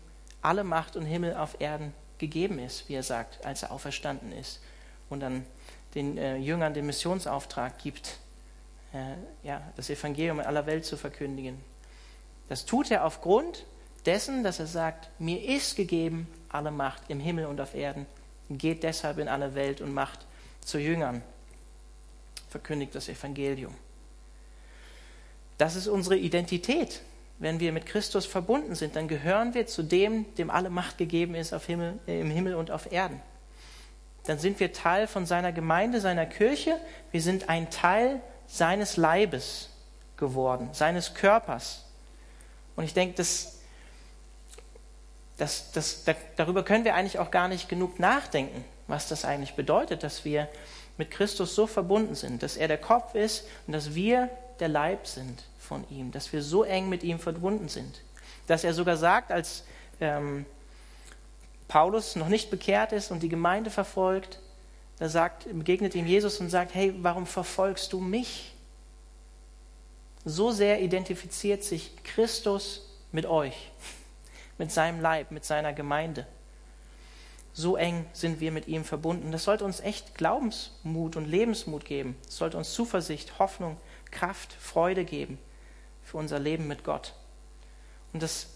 alle 0.43 0.65
Macht 0.65 0.97
und 0.97 1.05
Himmel 1.05 1.37
auf 1.37 1.61
Erden 1.61 1.93
gegeben 2.19 2.59
ist, 2.59 2.89
wie 2.89 2.95
er 2.95 3.03
sagt, 3.03 3.45
als 3.45 3.63
er 3.63 3.73
auferstanden 3.73 4.33
ist. 4.33 4.61
Und 5.09 5.21
dann 5.21 5.45
den 5.95 6.19
äh, 6.19 6.37
Jüngern 6.37 6.75
den 6.75 6.87
Missionsauftrag 6.87 7.79
gibt, 7.79 8.19
äh, 8.93 9.15
ja, 9.47 9.63
das 9.77 9.91
Evangelium 9.91 10.41
in 10.41 10.47
aller 10.47 10.67
Welt 10.67 10.85
zu 10.85 10.97
verkündigen. 10.97 11.59
Das 12.49 12.65
tut 12.67 12.91
er 12.91 13.05
aufgrund 13.05 13.65
dessen, 14.07 14.43
dass 14.43 14.59
er 14.59 14.67
sagt, 14.67 15.09
mir 15.21 15.43
ist 15.43 15.77
gegeben 15.77 16.29
alle 16.49 16.71
Macht 16.71 17.03
im 17.09 17.21
Himmel 17.21 17.47
und 17.47 17.61
auf 17.61 17.75
Erden. 17.75 18.07
Geht 18.51 18.83
deshalb 18.83 19.19
in 19.19 19.29
alle 19.29 19.55
Welt 19.55 19.81
und 19.81 19.93
macht 19.93 20.27
zu 20.61 20.79
Jüngern. 20.79 21.23
Verkündigt 22.49 22.95
das 22.95 23.09
Evangelium. 23.09 23.75
Das 25.59 25.77
ist 25.77 25.87
unsere 25.87 26.17
Identität. 26.17 27.01
Wenn 27.39 27.61
wir 27.61 27.73
mit 27.73 27.87
Christus 27.87 28.27
verbunden 28.27 28.75
sind, 28.75 28.97
dann 28.97 29.09
gehören 29.09 29.55
wir 29.55 29.67
zu 29.67 29.83
dem, 29.83 30.33
dem 30.37 30.51
alle 30.51 30.71
Macht 30.71 30.99
gegeben 30.99 31.35
ist 31.35 31.53
auf 31.53 31.67
Himmel, 31.67 31.99
äh, 32.07 32.21
im 32.21 32.31
Himmel 32.31 32.55
und 32.55 32.71
auf 32.71 32.91
Erden. 32.93 33.21
Dann 34.27 34.39
sind 34.39 34.59
wir 34.61 34.73
Teil 34.73 35.07
von 35.07 35.27
seiner 35.27 35.53
Gemeinde, 35.53 36.01
seiner 36.01 36.27
Kirche. 36.27 36.81
Wir 37.11 37.21
sind 37.21 37.49
ein 37.49 37.71
Teil 37.71 38.21
seines 38.47 38.97
Leibes 38.97 39.69
geworden, 40.17 40.71
seines 40.73 41.15
Körpers. 41.15 41.85
Und 42.77 42.85
ich 42.85 42.95
denke, 42.95 43.15
das, 43.17 43.59
das, 45.37 45.73
das, 45.73 46.05
darüber 46.37 46.65
können 46.65 46.85
wir 46.85 46.95
eigentlich 46.95 47.19
auch 47.19 47.31
gar 47.31 47.49
nicht 47.49 47.69
genug 47.69 47.99
nachdenken, 47.99 48.65
was 48.87 49.09
das 49.09 49.25
eigentlich 49.25 49.55
bedeutet, 49.55 50.03
dass 50.03 50.25
wir 50.25 50.49
mit 50.97 51.11
Christus 51.11 51.55
so 51.55 51.67
verbunden 51.67 52.15
sind, 52.15 52.43
dass 52.43 52.57
er 52.57 52.69
der 52.69 52.79
Kopf 52.79 53.15
ist 53.15 53.45
und 53.67 53.73
dass 53.73 53.95
wir 53.95 54.31
der 54.61 54.69
Leib 54.69 55.07
sind 55.07 55.45
von 55.59 55.85
ihm, 55.91 56.13
dass 56.13 56.33
wir 56.33 56.43
so 56.43 56.65
eng 56.65 56.89
mit 56.89 57.03
ihm 57.03 57.19
verbunden 57.19 57.69
sind. 57.69 58.03
Dass 58.47 58.65
er 58.65 58.75
sogar 58.75 58.97
sagt, 58.97 59.33
als 59.33 59.65
ähm, 60.01 60.47
Paulus 61.69 62.17
noch 62.17 62.29
nicht 62.29 62.51
bekehrt 62.51 62.93
ist 62.93 63.11
und 63.11 63.23
die 63.23 63.29
Gemeinde 63.29 63.71
verfolgt, 63.71 64.41
da 64.99 65.09
sagt, 65.09 65.47
begegnet 65.53 65.95
ihm 65.95 66.07
Jesus 66.07 66.39
und 66.41 66.51
sagt, 66.51 66.75
hey, 66.75 66.95
warum 66.99 67.27
verfolgst 67.27 67.93
du 67.93 68.01
mich? 68.01 68.55
So 70.25 70.53
sehr 70.53 70.81
identifiziert 70.81 71.65
sich 71.65 71.93
Christus 72.05 72.89
mit 73.13 73.27
euch, 73.27 73.71
mit 74.57 74.71
seinem 74.71 75.01
Leib, 75.01 75.31
mit 75.31 75.45
seiner 75.45 75.73
Gemeinde. 75.73 76.27
So 77.53 77.77
eng 77.77 78.07
sind 78.13 78.41
wir 78.41 78.51
mit 78.51 78.67
ihm 78.67 78.85
verbunden. 78.85 79.31
Das 79.31 79.45
sollte 79.45 79.65
uns 79.65 79.81
echt 79.81 80.17
Glaubensmut 80.17 81.17
und 81.17 81.27
Lebensmut 81.27 81.85
geben. 81.85 82.17
Das 82.25 82.37
sollte 82.37 82.57
uns 82.57 82.73
Zuversicht, 82.73 83.39
Hoffnung, 83.39 83.77
Kraft, 84.15 84.53
Freude 84.53 85.05
geben 85.05 85.39
für 86.03 86.17
unser 86.17 86.39
Leben 86.39 86.67
mit 86.67 86.85
Gott. 86.85 87.15
Und 88.13 88.23
das 88.23 88.47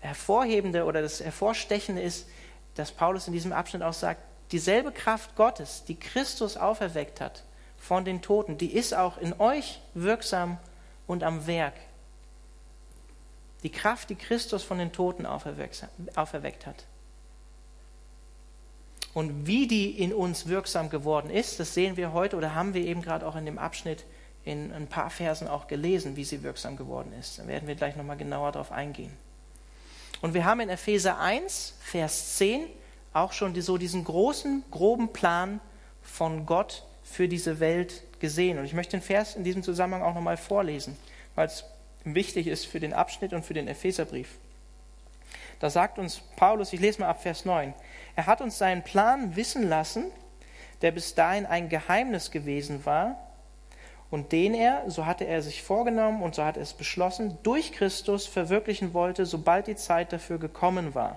Hervorhebende 0.00 0.84
oder 0.84 1.02
das 1.02 1.20
Hervorstechende 1.20 2.02
ist, 2.02 2.28
dass 2.74 2.92
Paulus 2.92 3.26
in 3.26 3.32
diesem 3.32 3.52
Abschnitt 3.52 3.82
auch 3.82 3.92
sagt, 3.92 4.20
dieselbe 4.52 4.92
Kraft 4.92 5.34
Gottes, 5.36 5.84
die 5.86 5.98
Christus 5.98 6.56
auferweckt 6.56 7.20
hat 7.20 7.44
von 7.78 8.04
den 8.04 8.22
Toten, 8.22 8.58
die 8.58 8.72
ist 8.72 8.94
auch 8.94 9.18
in 9.18 9.38
euch 9.40 9.80
wirksam 9.94 10.58
und 11.06 11.22
am 11.22 11.46
Werk. 11.46 11.74
Die 13.62 13.70
Kraft, 13.70 14.10
die 14.10 14.16
Christus 14.16 14.62
von 14.62 14.78
den 14.78 14.92
Toten 14.92 15.26
auferweckt 15.26 16.66
hat. 16.66 16.84
Und 19.14 19.46
wie 19.46 19.66
die 19.66 19.90
in 19.98 20.12
uns 20.12 20.46
wirksam 20.46 20.90
geworden 20.90 21.30
ist, 21.30 21.58
das 21.58 21.72
sehen 21.72 21.96
wir 21.96 22.12
heute 22.12 22.36
oder 22.36 22.54
haben 22.54 22.74
wir 22.74 22.84
eben 22.84 23.00
gerade 23.00 23.26
auch 23.26 23.34
in 23.34 23.46
dem 23.46 23.58
Abschnitt 23.58 24.04
in 24.46 24.72
ein 24.72 24.86
paar 24.86 25.10
Versen 25.10 25.48
auch 25.48 25.66
gelesen, 25.66 26.14
wie 26.14 26.24
sie 26.24 26.44
wirksam 26.44 26.76
geworden 26.76 27.12
ist. 27.18 27.40
Da 27.40 27.48
werden 27.48 27.66
wir 27.66 27.74
gleich 27.74 27.96
nochmal 27.96 28.16
genauer 28.16 28.52
darauf 28.52 28.70
eingehen. 28.70 29.12
Und 30.22 30.34
wir 30.34 30.44
haben 30.44 30.60
in 30.60 30.68
Epheser 30.68 31.18
1, 31.18 31.74
Vers 31.80 32.36
10 32.36 32.66
auch 33.12 33.32
schon 33.32 33.60
so 33.60 33.76
diesen 33.76 34.04
großen, 34.04 34.62
groben 34.70 35.12
Plan 35.12 35.60
von 36.00 36.46
Gott 36.46 36.84
für 37.02 37.26
diese 37.26 37.58
Welt 37.58 38.04
gesehen. 38.20 38.58
Und 38.58 38.64
ich 38.64 38.72
möchte 38.72 38.96
den 38.96 39.02
Vers 39.02 39.34
in 39.34 39.42
diesem 39.42 39.64
Zusammenhang 39.64 40.02
auch 40.02 40.14
nochmal 40.14 40.36
vorlesen, 40.36 40.96
weil 41.34 41.48
es 41.48 41.64
wichtig 42.04 42.46
ist 42.46 42.66
für 42.66 42.78
den 42.78 42.92
Abschnitt 42.92 43.32
und 43.32 43.44
für 43.44 43.54
den 43.54 43.66
Epheserbrief. 43.66 44.38
Da 45.58 45.70
sagt 45.70 45.98
uns 45.98 46.20
Paulus, 46.36 46.72
ich 46.72 46.78
lese 46.78 47.00
mal 47.00 47.08
ab 47.08 47.20
Vers 47.20 47.44
9, 47.44 47.74
er 48.14 48.26
hat 48.26 48.40
uns 48.40 48.58
seinen 48.58 48.84
Plan 48.84 49.34
wissen 49.34 49.68
lassen, 49.68 50.04
der 50.82 50.92
bis 50.92 51.16
dahin 51.16 51.46
ein 51.46 51.68
Geheimnis 51.68 52.30
gewesen 52.30 52.86
war 52.86 53.25
und 54.10 54.32
den 54.32 54.54
er, 54.54 54.88
so 54.88 55.06
hatte 55.06 55.24
er 55.24 55.42
sich 55.42 55.62
vorgenommen 55.62 56.22
und 56.22 56.34
so 56.34 56.44
hat 56.44 56.56
er 56.56 56.62
es 56.62 56.74
beschlossen, 56.74 57.38
durch 57.42 57.72
Christus 57.72 58.26
verwirklichen 58.26 58.94
wollte, 58.94 59.26
sobald 59.26 59.66
die 59.66 59.76
Zeit 59.76 60.12
dafür 60.12 60.38
gekommen 60.38 60.94
war. 60.94 61.16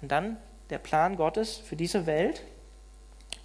Und 0.00 0.10
dann 0.10 0.36
der 0.70 0.78
Plan 0.78 1.16
Gottes 1.16 1.56
für 1.56 1.76
diese 1.76 2.06
Welt. 2.06 2.42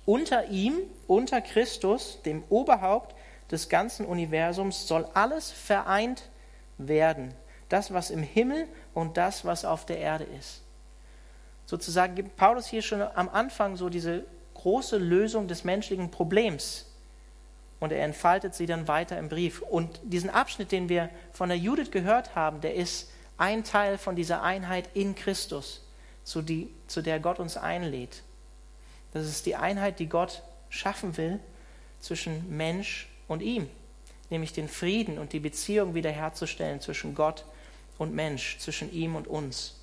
Unter 0.05 0.47
ihm, 0.47 0.77
unter 1.07 1.41
Christus, 1.41 2.21
dem 2.23 2.43
Oberhaupt 2.49 3.15
des 3.51 3.69
ganzen 3.69 4.05
Universums, 4.05 4.87
soll 4.87 5.07
alles 5.13 5.51
vereint 5.51 6.29
werden. 6.77 7.33
Das, 7.67 7.93
was 7.93 8.09
im 8.09 8.23
Himmel 8.23 8.67
und 8.93 9.17
das, 9.17 9.45
was 9.45 9.65
auf 9.65 9.85
der 9.85 9.99
Erde 9.99 10.25
ist 10.39 10.63
sozusagen 11.69 12.15
gibt 12.15 12.35
Paulus 12.35 12.65
hier 12.65 12.81
schon 12.81 13.03
am 13.03 13.29
Anfang 13.29 13.77
so 13.77 13.89
diese 13.89 14.25
große 14.55 14.97
Lösung 14.97 15.47
des 15.47 15.63
menschlichen 15.63 16.09
Problems. 16.09 16.88
Und 17.79 17.91
er 17.91 18.03
entfaltet 18.03 18.55
sie 18.55 18.65
dann 18.65 18.87
weiter 18.87 19.17
im 19.17 19.29
Brief. 19.29 19.61
Und 19.61 19.99
diesen 20.03 20.29
Abschnitt, 20.29 20.71
den 20.71 20.89
wir 20.89 21.09
von 21.31 21.49
der 21.49 21.57
Judith 21.57 21.91
gehört 21.91 22.35
haben, 22.35 22.61
der 22.61 22.75
ist 22.75 23.09
ein 23.37 23.63
Teil 23.63 23.97
von 23.97 24.15
dieser 24.15 24.43
Einheit 24.43 24.89
in 24.93 25.15
Christus, 25.15 25.85
zu, 26.23 26.41
die, 26.41 26.69
zu 26.87 27.01
der 27.01 27.19
Gott 27.19 27.39
uns 27.39 27.55
einlädt. 27.55 28.23
Das 29.13 29.25
ist 29.25 29.45
die 29.45 29.55
Einheit, 29.55 29.99
die 29.99 30.07
Gott 30.07 30.43
schaffen 30.69 31.17
will 31.17 31.39
zwischen 31.99 32.55
Mensch 32.55 33.07
und 33.27 33.41
ihm, 33.41 33.67
nämlich 34.29 34.53
den 34.53 34.67
Frieden 34.67 35.17
und 35.17 35.33
die 35.33 35.39
Beziehung 35.39 35.95
wiederherzustellen 35.95 36.81
zwischen 36.81 37.15
Gott 37.15 37.45
und 37.97 38.13
Mensch, 38.13 38.57
zwischen 38.59 38.91
ihm 38.91 39.15
und 39.15 39.27
uns 39.27 39.75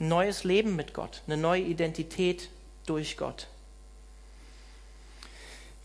ein 0.00 0.08
neues 0.08 0.44
Leben 0.44 0.76
mit 0.76 0.92
Gott, 0.92 1.22
eine 1.26 1.36
neue 1.36 1.62
Identität 1.62 2.50
durch 2.86 3.16
Gott. 3.16 3.48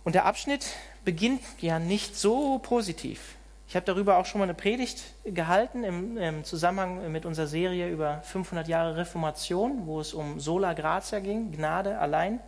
Und 0.10 0.16
der 0.16 0.26
Abschnitt 0.26 0.66
beginnt 1.06 1.44
ja 1.60 1.78
nicht 1.78 2.16
so 2.16 2.58
positiv. 2.58 3.36
Ich 3.68 3.76
habe 3.76 3.86
darüber 3.86 4.18
auch 4.18 4.26
schon 4.26 4.40
mal 4.40 4.46
eine 4.46 4.56
Predigt 4.56 5.04
gehalten 5.24 5.84
im, 5.84 6.18
im, 6.18 6.44
Zusammenhang 6.44 7.12
mit 7.12 7.28
unserer 7.28 7.46
Serie 7.46 7.92
über 7.92 8.24
500 8.24 8.68
Jahre 8.68 8.98
Reformation, 8.98 9.86
wo 9.86 10.00
es 10.00 10.16
um 10.16 10.40
Sola 10.40 10.74
Gratia 10.74 11.20
ging, 11.20 11.52
Gnade 11.52 12.00
allein. 12.00 12.40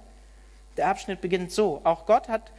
Der 0.75 0.87
Abschnitt 0.87 1.21
beginnt 1.21 1.51
so: 1.51 1.81
Auch 1.83 2.07
Gott 2.07 2.29
hat 2.29 2.51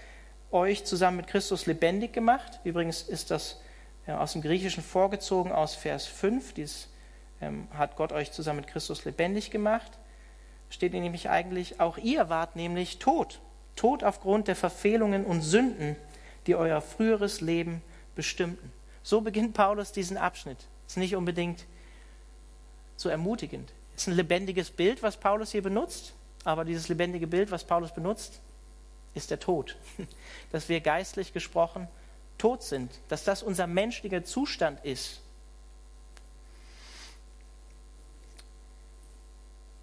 euch 0.52 0.85
zusammen 0.85 1.16
mit 1.16 1.26
Christus 1.26 1.66
lebendig 1.66 2.12
gemacht. 2.12 2.61
Übrigens 2.62 3.02
ist 3.02 3.32
das 3.32 3.61
ja, 4.06 4.21
aus 4.21 4.35
dem 4.35 4.42
Griechischen 4.42 4.85
vorgezogen 4.85 5.50
aus 5.50 5.75
Vers 5.75 6.06
5, 6.06 6.54
dieses 6.54 6.90
ähm, 7.40 7.66
hat 7.76 7.97
Gott 7.97 8.12
euch 8.12 8.30
zusammen 8.30 8.61
mit 8.61 8.68
Christus 8.68 9.04
lebendig 9.04 9.50
gemacht. 9.50 9.99
Steht 10.71 10.92
nämlich 10.92 11.28
eigentlich, 11.28 11.80
auch 11.80 11.99
ihr 11.99 12.28
wart 12.28 12.54
nämlich 12.54 13.00
tot. 13.00 13.40
Tot 13.76 14.04
aufgrund 14.04 14.48
der 14.48 14.56
Verfehlungen 14.56 15.24
und 15.24 15.42
Sünden, 15.42 15.96
die 16.46 16.54
euer 16.54 16.80
früheres 16.80 17.40
Leben 17.40 17.82
bestimmten. 18.14 18.72
So 19.02 19.20
beginnt 19.20 19.54
Paulus 19.54 19.92
diesen 19.92 20.16
Abschnitt. 20.16 20.58
Ist 20.86 20.96
nicht 20.96 21.16
unbedingt 21.16 21.64
so 22.96 23.08
ermutigend. 23.08 23.72
Ist 23.96 24.08
ein 24.08 24.14
lebendiges 24.14 24.70
Bild, 24.70 25.02
was 25.02 25.16
Paulus 25.16 25.52
hier 25.52 25.62
benutzt, 25.62 26.14
aber 26.44 26.64
dieses 26.64 26.88
lebendige 26.88 27.26
Bild, 27.26 27.50
was 27.50 27.64
Paulus 27.64 27.92
benutzt, 27.92 28.40
ist 29.14 29.30
der 29.30 29.40
Tod. 29.40 29.76
Dass 30.52 30.68
wir 30.68 30.80
geistlich 30.80 31.32
gesprochen 31.32 31.88
tot 32.42 32.64
sind, 32.64 32.90
dass 33.06 33.22
das 33.22 33.44
unser 33.44 33.68
menschlicher 33.68 34.24
Zustand 34.24 34.84
ist. 34.84 35.20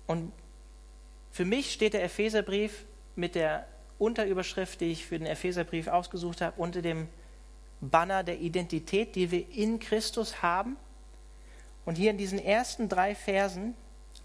Und 0.07 0.33
für 1.31 1.45
mich 1.45 1.71
steht 1.71 1.93
der 1.93 2.03
Epheserbrief 2.03 2.83
mit 3.15 3.35
der 3.35 3.65
Unterüberschrift, 3.99 4.81
die 4.81 4.91
ich 4.91 5.05
für 5.05 5.19
den 5.19 5.27
Epheserbrief 5.27 5.87
ausgesucht 5.87 6.41
habe, 6.41 6.59
unter 6.59 6.81
dem 6.81 7.07
Banner 7.81 8.23
der 8.23 8.39
Identität, 8.39 9.15
die 9.15 9.29
wir 9.29 9.49
in 9.51 9.79
Christus 9.79 10.41
haben. 10.41 10.77
Und 11.85 11.95
hier 11.95 12.11
in 12.11 12.17
diesen 12.17 12.39
ersten 12.39 12.89
drei 12.89 13.13
Versen 13.13 13.75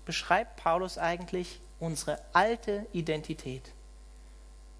beschreibt 0.04 0.56
Paulus 0.56 0.96
eigentlich 0.98 1.60
unsere 1.80 2.18
alte 2.32 2.86
Identität. 2.92 3.72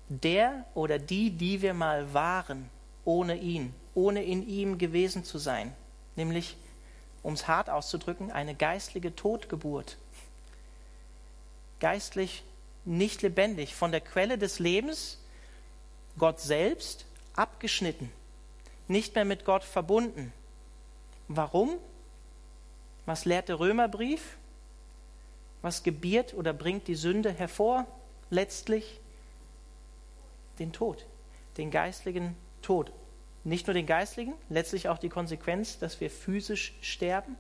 Der 0.09 0.65
oder 0.75 0.99
die, 0.99 1.31
die 1.31 1.61
wir 1.63 1.75
mal 1.75 2.15
waren, 2.15 2.71
ohne 3.05 3.37
ihn, 3.37 3.75
ohne 3.95 4.23
in 4.23 4.47
ihm 4.47 4.79
gewesen 4.79 5.25
zu 5.25 5.39
sein. 5.39 5.75
Nämlich, 6.17 6.57
um 7.23 7.35
es 7.35 7.49
hart 7.49 7.69
auszudrücken, 7.69 8.31
eine 8.31 8.55
geistliche 8.55 9.15
Totgeburt 9.15 9.97
geistlich 11.85 12.45
nicht 12.85 13.23
lebendig, 13.23 13.75
von 13.75 13.93
der 13.93 14.01
Quelle 14.01 14.39
des 14.39 14.59
Lebens, 14.59 15.19
Gott 16.19 16.41
selbst, 16.41 17.07
abgeschnitten, 17.35 18.11
nicht 18.89 19.15
mehr 19.15 19.25
mit 19.25 19.45
Gott 19.45 19.65
verbunden. 19.65 20.33
Warum? 21.29 21.79
Was 23.07 23.25
lehrt 23.25 23.49
der 23.49 23.59
Römerbrief? 23.59 24.37
Was 25.63 25.83
gebiert 25.83 26.35
oder 26.35 26.53
bringt 26.53 26.87
die 26.89 26.95
Sünde 26.95 27.33
hervor? 27.33 27.87
Letztlich 28.31 29.01
den 30.59 30.73
Tod, 30.73 31.07
den 31.57 31.71
geistlichen 31.71 32.37
Tod. 32.63 32.93
nicht 33.45 33.67
nur 33.67 33.75
den 33.75 33.87
geistlichen, 33.87 34.33
letztlich 34.49 34.89
auch 34.89 34.99
die 34.99 35.11
Konsequenz, 35.11 35.79
dass 35.79 36.01
wir 36.01 36.11
physisch 36.11 36.75
sterben, 36.81 37.37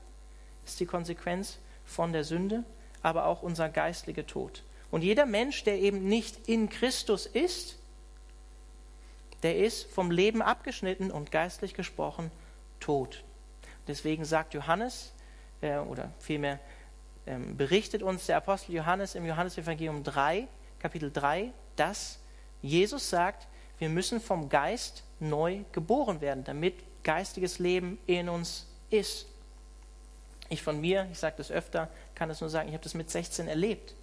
ist 0.66 0.78
die 0.78 0.86
Konsequenz 0.86 1.58
von 1.86 2.12
der 2.12 2.24
Sünde, 2.24 2.64
aber 3.02 3.24
auch 3.26 3.42
unser 3.42 3.68
geistlicher 3.68 4.26
Tod. 4.26 4.62
Und 4.90 5.02
jeder 5.02 5.26
Mensch, 5.26 5.64
der 5.64 5.80
eben 5.80 6.08
nicht 6.08 6.48
in 6.48 6.68
Christus 6.68 7.26
ist, 7.26 7.76
der 9.42 9.58
ist 9.58 9.84
vom 9.90 10.10
Leben 10.10 10.40
abgeschnitten 10.40 11.10
und 11.10 11.30
geistlich 11.30 11.74
gesprochen 11.74 12.30
tot. 12.80 13.22
Deswegen 13.86 14.24
sagt 14.24 14.54
Johannes, 14.54 15.12
äh, 15.60 15.78
oder 15.78 16.12
vielmehr 16.18 16.58
ähm, 17.26 17.56
berichtet 17.56 18.02
uns 18.02 18.26
der 18.26 18.38
Apostel 18.38 18.74
Johannes 18.74 19.14
im 19.14 19.26
Johannesevangelium 19.26 20.02
3, 20.02 20.46
Kapitel 20.78 21.10
3, 21.10 21.52
dass 21.76 22.18
Jesus 22.62 23.10
sagt, 23.10 23.46
wir 23.78 23.88
müssen 23.88 24.20
vom 24.20 24.48
Geist 24.48 25.04
neu 25.20 25.60
geboren 25.72 26.20
werden, 26.20 26.44
damit 26.44 26.74
geistiges 27.02 27.58
Leben 27.58 27.98
in 28.06 28.28
uns 28.28 28.66
ist. 28.90 29.26
Ich 30.48 30.62
von 30.62 30.80
mir, 30.80 31.06
ich 31.10 31.18
sage 31.18 31.34
das 31.38 31.50
öfter, 31.50 31.88
kann 32.14 32.30
es 32.30 32.40
nur 32.40 32.50
sagen, 32.50 32.68
ich 32.68 32.74
habe 32.74 32.84
das 32.84 32.94
mit 32.94 33.10
16 33.10 33.48
erlebt. 33.48 33.94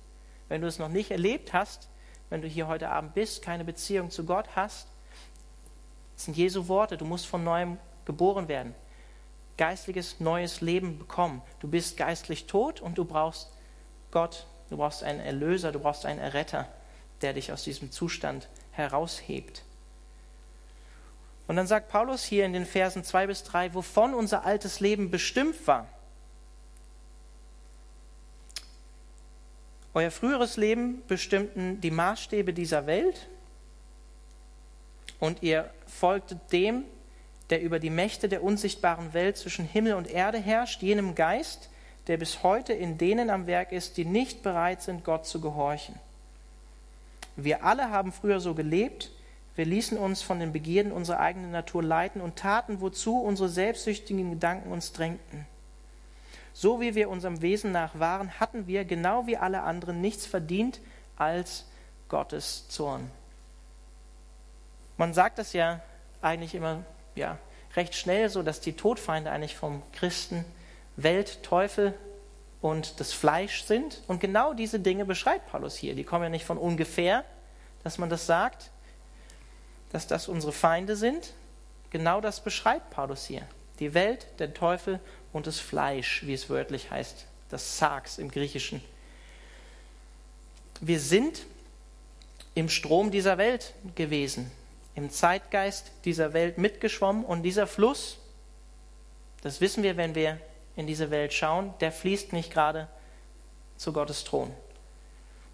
Wenn 0.51 0.60
du 0.60 0.67
es 0.67 0.79
noch 0.79 0.89
nicht 0.89 1.12
erlebt 1.12 1.53
hast, 1.53 1.88
wenn 2.29 2.41
du 2.41 2.48
hier 2.50 2.67
heute 2.67 2.89
Abend 2.89 3.13
bist, 3.13 3.41
keine 3.41 3.63
Beziehung 3.63 4.12
zu 4.12 4.25
Gott 4.25 4.50
hast, 4.53 4.89
das 6.15 6.25
sind 6.25 6.36
Jesu 6.36 6.67
Worte, 6.67 6.98
du 6.98 7.05
musst 7.05 7.25
von 7.25 7.41
neuem 7.41 7.77
geboren 8.03 8.50
werden, 8.50 8.75
geistliches 9.55 10.20
neues 10.20 10.60
Leben 10.60 11.00
bekommen. 11.00 11.41
Du 11.62 11.70
bist 11.70 11.96
geistlich 11.96 12.48
tot 12.48 12.81
und 12.81 12.98
du 12.98 13.05
brauchst 13.05 13.50
Gott, 14.12 14.46
du 14.70 14.75
brauchst 14.75 15.05
einen 15.05 15.22
Erlöser, 15.22 15.72
du 15.72 15.79
brauchst 15.79 16.05
einen 16.05 16.20
Erretter, 16.20 16.67
der 17.22 17.31
dich 17.31 17.53
aus 17.53 17.63
diesem 17.63 17.89
Zustand 17.89 18.50
heraushebt. 18.72 19.63
Und 21.48 21.55
dann 21.55 21.65
sagt 21.65 21.88
Paulus 21.88 22.25
hier 22.25 22.46
in 22.46 22.51
den 22.51 22.65
Versen 22.65 23.05
2 23.05 23.27
bis 23.27 23.43
3, 23.46 23.74
wovon 23.74 24.13
unser 24.13 24.43
altes 24.43 24.81
Leben 24.81 25.12
bestimmt 25.12 25.65
war. 25.65 25.88
Euer 29.93 30.12
früheres 30.12 30.55
Leben 30.57 31.03
bestimmten 31.07 31.81
die 31.81 31.91
Maßstäbe 31.91 32.53
dieser 32.53 32.86
Welt 32.88 33.27
und 35.19 35.43
ihr 35.43 35.69
folgtet 35.86 36.39
dem, 36.51 36.86
der 37.50 37.62
über 37.62 37.79
die 37.79 37.89
Mächte 37.89 38.29
der 38.29 38.43
unsichtbaren 38.43 39.13
Welt 39.13 39.36
zwischen 39.36 39.65
Himmel 39.65 39.93
und 39.93 40.10
Erde 40.10 40.38
herrscht, 40.38 40.81
jenem 40.81 41.15
Geist, 41.15 41.69
der 42.07 42.17
bis 42.17 42.41
heute 42.41 42.71
in 42.71 42.98
denen 42.98 43.29
am 43.29 43.48
Werk 43.48 43.74
ist, 43.74 43.98
die 43.98 44.05
nicht 44.05 44.43
bereit 44.43 44.81
sind, 44.81 45.03
Gott 45.03 45.25
zu 45.25 45.41
gehorchen. 45.41 45.95
Wir 47.36 47.63
alle 47.65 47.89
haben 47.89 48.13
früher 48.13 48.39
so 48.39 48.53
gelebt, 48.53 49.12
wir 49.55 49.65
ließen 49.65 49.98
uns 49.98 50.21
von 50.21 50.39
den 50.39 50.53
Begierden 50.53 50.93
unserer 50.93 51.19
eigenen 51.19 51.51
Natur 51.51 51.83
leiten 51.83 52.21
und 52.21 52.38
taten, 52.38 52.79
wozu 52.79 53.19
unsere 53.19 53.50
selbstsüchtigen 53.50 54.31
Gedanken 54.31 54.71
uns 54.71 54.93
drängten. 54.93 55.45
So 56.53 56.81
wie 56.81 56.96
wir 56.96 57.10
unserem 57.10 57.41
Wesen 57.41 57.72
nach 57.72 57.98
waren, 58.00 58.39
hatten 58.39 58.67
wir, 58.67 58.86
genau 58.86 59.27
wie 59.27 59.38
alle 59.38 59.63
anderen, 59.63 60.01
nichts 60.01 60.25
verdient 60.25 60.79
als 61.17 61.65
Gottes 62.10 62.67
Zorn. 62.67 63.10
Man 64.98 65.13
sagt 65.13 65.39
das 65.39 65.53
ja 65.53 65.81
eigentlich 66.22 66.53
immer 66.53 66.84
ja, 67.15 67.38
recht 67.75 67.96
schnell 67.96 68.29
so, 68.29 68.43
dass 68.43 68.60
die 68.60 68.74
Todfeinde 68.74 69.31
eigentlich 69.31 69.55
vom 69.55 69.81
Christen 69.93 70.46
Welt, 70.98 71.41
Teufel 71.43 71.93
und 72.62 73.00
das 73.00 73.13
Fleisch 73.13 73.63
sind. 73.63 74.01
Und 74.08 74.20
genau 74.20 74.53
diese 74.53 74.79
Dinge 74.79 75.05
beschreibt 75.05 75.50
Paulus 75.51 75.75
hier. 75.75 75.96
Die 75.96 76.03
kommen 76.03 76.24
ja 76.24 76.29
nicht 76.29 76.46
von 76.46 76.58
ungefähr, 76.58 77.24
dass 77.84 77.98
man 77.98 78.10
das 78.10 78.25
sagt, 78.25 78.72
dass 79.91 80.08
das 80.08 80.27
unsere 80.27 80.51
Feinde 80.51 80.96
sind. 80.96 81.34
Genau 81.89 82.22
das 82.22 82.41
beschreibt 82.41 82.91
Paulus 82.91 83.25
hier. 83.25 83.41
Die 83.79 83.93
Welt, 83.93 84.27
der 84.39 84.53
Teufel 84.53 85.00
und 85.34 85.48
das 85.48 85.60
Fleisch, 85.60 86.26
wie 86.26 86.34
es 86.34 86.50
wörtlich 86.50 86.92
heißt, 86.92 87.26
das 87.50 87.78
Sarx 87.78 88.18
im 88.18 88.32
Griechischen. 88.32 88.82
Wir 90.80 91.00
sind 91.00 91.46
im 92.56 92.70
Strom 92.70 93.12
dieser 93.12 93.38
Welt 93.38 93.74
gewesen, 93.96 94.52
im 94.96 95.10
Zeitgeist 95.10 95.91
dieser 96.06 96.34
Welt 96.34 96.58
mitgeschwommen 96.58 97.24
und 97.24 97.44
dieser 97.44 97.67
Fluss, 97.67 98.17
das 99.41 99.62
wissen 99.62 99.84
wir, 99.84 99.98
wenn 99.98 100.15
wir 100.15 100.39
in 100.76 100.88
diese 100.88 101.12
Welt 101.12 101.34
schauen, 101.34 101.74
der 101.80 101.91
fließt 101.91 102.34
nicht 102.34 102.52
gerade 102.52 102.88
zu 103.78 103.94
Gottes 103.94 104.24
Thron. 104.24 104.52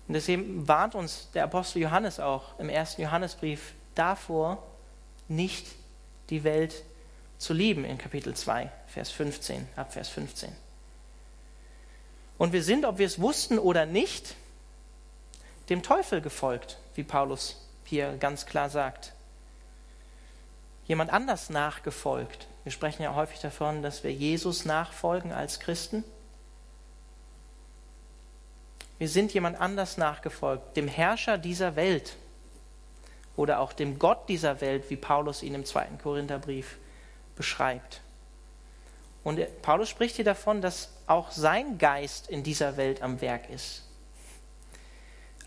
Und 0.07 0.13
deswegen 0.13 0.67
warnt 0.67 0.95
uns 0.95 1.29
der 1.33 1.43
Apostel 1.43 1.81
Johannes 1.81 2.19
auch 2.19 2.57
im 2.59 2.69
ersten 2.69 3.01
Johannesbrief 3.01 3.73
davor, 3.95 4.63
nicht 5.27 5.67
die 6.29 6.43
Welt 6.43 6.83
zu 7.37 7.53
lieben 7.53 7.85
in 7.85 7.97
Kapitel 7.97 8.35
2, 8.35 8.71
Vers 8.87 9.11
15, 9.11 9.67
ab 9.75 9.93
Vers 9.93 10.09
15. 10.09 10.55
Und 12.37 12.53
wir 12.53 12.63
sind, 12.63 12.85
ob 12.85 12.97
wir 12.97 13.05
es 13.05 13.19
wussten 13.19 13.59
oder 13.59 13.85
nicht, 13.85 14.35
dem 15.69 15.83
Teufel 15.83 16.21
gefolgt, 16.21 16.77
wie 16.95 17.03
Paulus 17.03 17.57
hier 17.83 18.15
ganz 18.17 18.45
klar 18.45 18.69
sagt. 18.69 19.13
Jemand 20.85 21.11
anders 21.11 21.49
nachgefolgt. 21.49 22.47
Wir 22.63 22.71
sprechen 22.71 23.03
ja 23.03 23.15
häufig 23.15 23.39
davon, 23.39 23.81
dass 23.81 24.03
wir 24.03 24.11
Jesus 24.11 24.65
nachfolgen 24.65 25.31
als 25.31 25.59
Christen. 25.59 26.03
Wir 28.97 29.09
sind 29.09 29.33
jemand 29.33 29.59
anders 29.59 29.97
nachgefolgt, 29.97 30.75
dem 30.75 30.87
Herrscher 30.87 31.37
dieser 31.37 31.75
Welt 31.75 32.15
oder 33.35 33.59
auch 33.59 33.73
dem 33.73 33.99
Gott 33.99 34.27
dieser 34.27 34.59
Welt, 34.61 34.89
wie 34.89 34.95
Paulus 34.95 35.43
ihn 35.43 35.53
im 35.53 35.65
zweiten 35.65 35.99
Korintherbrief 35.99 36.77
beschreibt. 37.37 38.01
Und 39.23 39.39
Paulus 39.61 39.89
spricht 39.89 40.15
hier 40.15 40.25
davon, 40.25 40.61
dass 40.61 40.89
auch 41.05 41.31
sein 41.31 41.77
Geist 41.77 42.29
in 42.29 42.43
dieser 42.43 42.77
Welt 42.77 43.01
am 43.01 43.21
Werk 43.21 43.49
ist. 43.49 43.83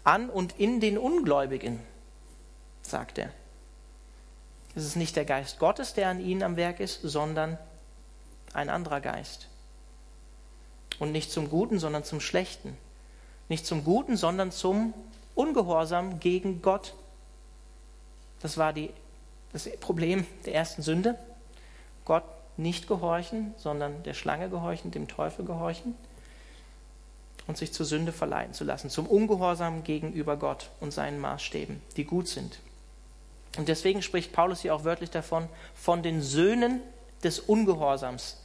An 0.05 0.31
und 0.31 0.59
in 0.59 0.81
den 0.81 0.99
Ungläubigen, 0.99 1.81
sagt 2.83 3.19
er. 3.19 3.33
Es 4.75 4.85
ist 4.85 4.97
nicht 4.97 5.17
der 5.17 5.25
Geist 5.25 5.59
Gottes, 5.59 5.95
der 5.95 6.09
an 6.09 6.21
ihnen 6.21 6.43
am 6.43 6.57
Werk 6.57 6.81
ist, 6.81 7.01
sondern 7.03 7.59
ein 8.53 8.69
anderer 8.69 9.01
Geist. 9.01 9.49
Und 10.99 11.13
nicht 11.13 11.33
zum 11.33 11.49
Guten, 11.49 11.79
sondern 11.79 12.05
zum 12.05 12.21
Schlechten. 12.21 12.77
Nicht 13.49 13.67
zum 13.67 13.85
Guten, 13.85 14.17
sondern 14.17 14.53
zum 14.53 14.95
Ungehorsam 15.35 16.21
gegen 16.21 16.63
Gott. 16.63 16.95
Das 18.41 18.59
war 18.59 18.73
die, 18.73 18.91
das 19.53 19.69
Problem 19.81 20.27
der 20.45 20.55
ersten 20.55 20.83
Sünde. 20.83 21.19
Gott 22.11 22.25
nicht 22.57 22.89
gehorchen, 22.89 23.55
sondern 23.57 24.03
der 24.03 24.15
Schlange 24.15 24.51
gehorchen, 24.51 24.91
dem 24.91 25.07
Teufel 25.07 25.45
gehorchen 25.45 25.95
und 27.47 27.57
sich 27.57 27.73
zur 27.73 27.87
Sünde 27.87 28.11
verleiten 28.11 28.53
zu 28.53 28.65
lassen, 28.65 28.91
zum 28.91 29.07
Ungehorsam 29.07 29.85
gegenüber 29.85 30.37
Gott 30.37 30.71
und 30.81 30.93
seinen 30.93 31.21
Maßstäben, 31.21 31.81
die 31.97 32.05
gut 32.05 32.27
sind. 32.27 32.59
Und 33.59 33.69
deswegen 33.69 34.03
spricht 34.03 34.33
Paulus 34.33 34.63
hier 34.63 34.75
auch 34.75 34.83
wörtlich 34.83 35.11
davon, 35.11 35.49
von 35.77 36.03
den 36.03 36.21
Söhnen 36.21 36.81
des 37.23 37.39
Ungehorsams. 37.39 38.39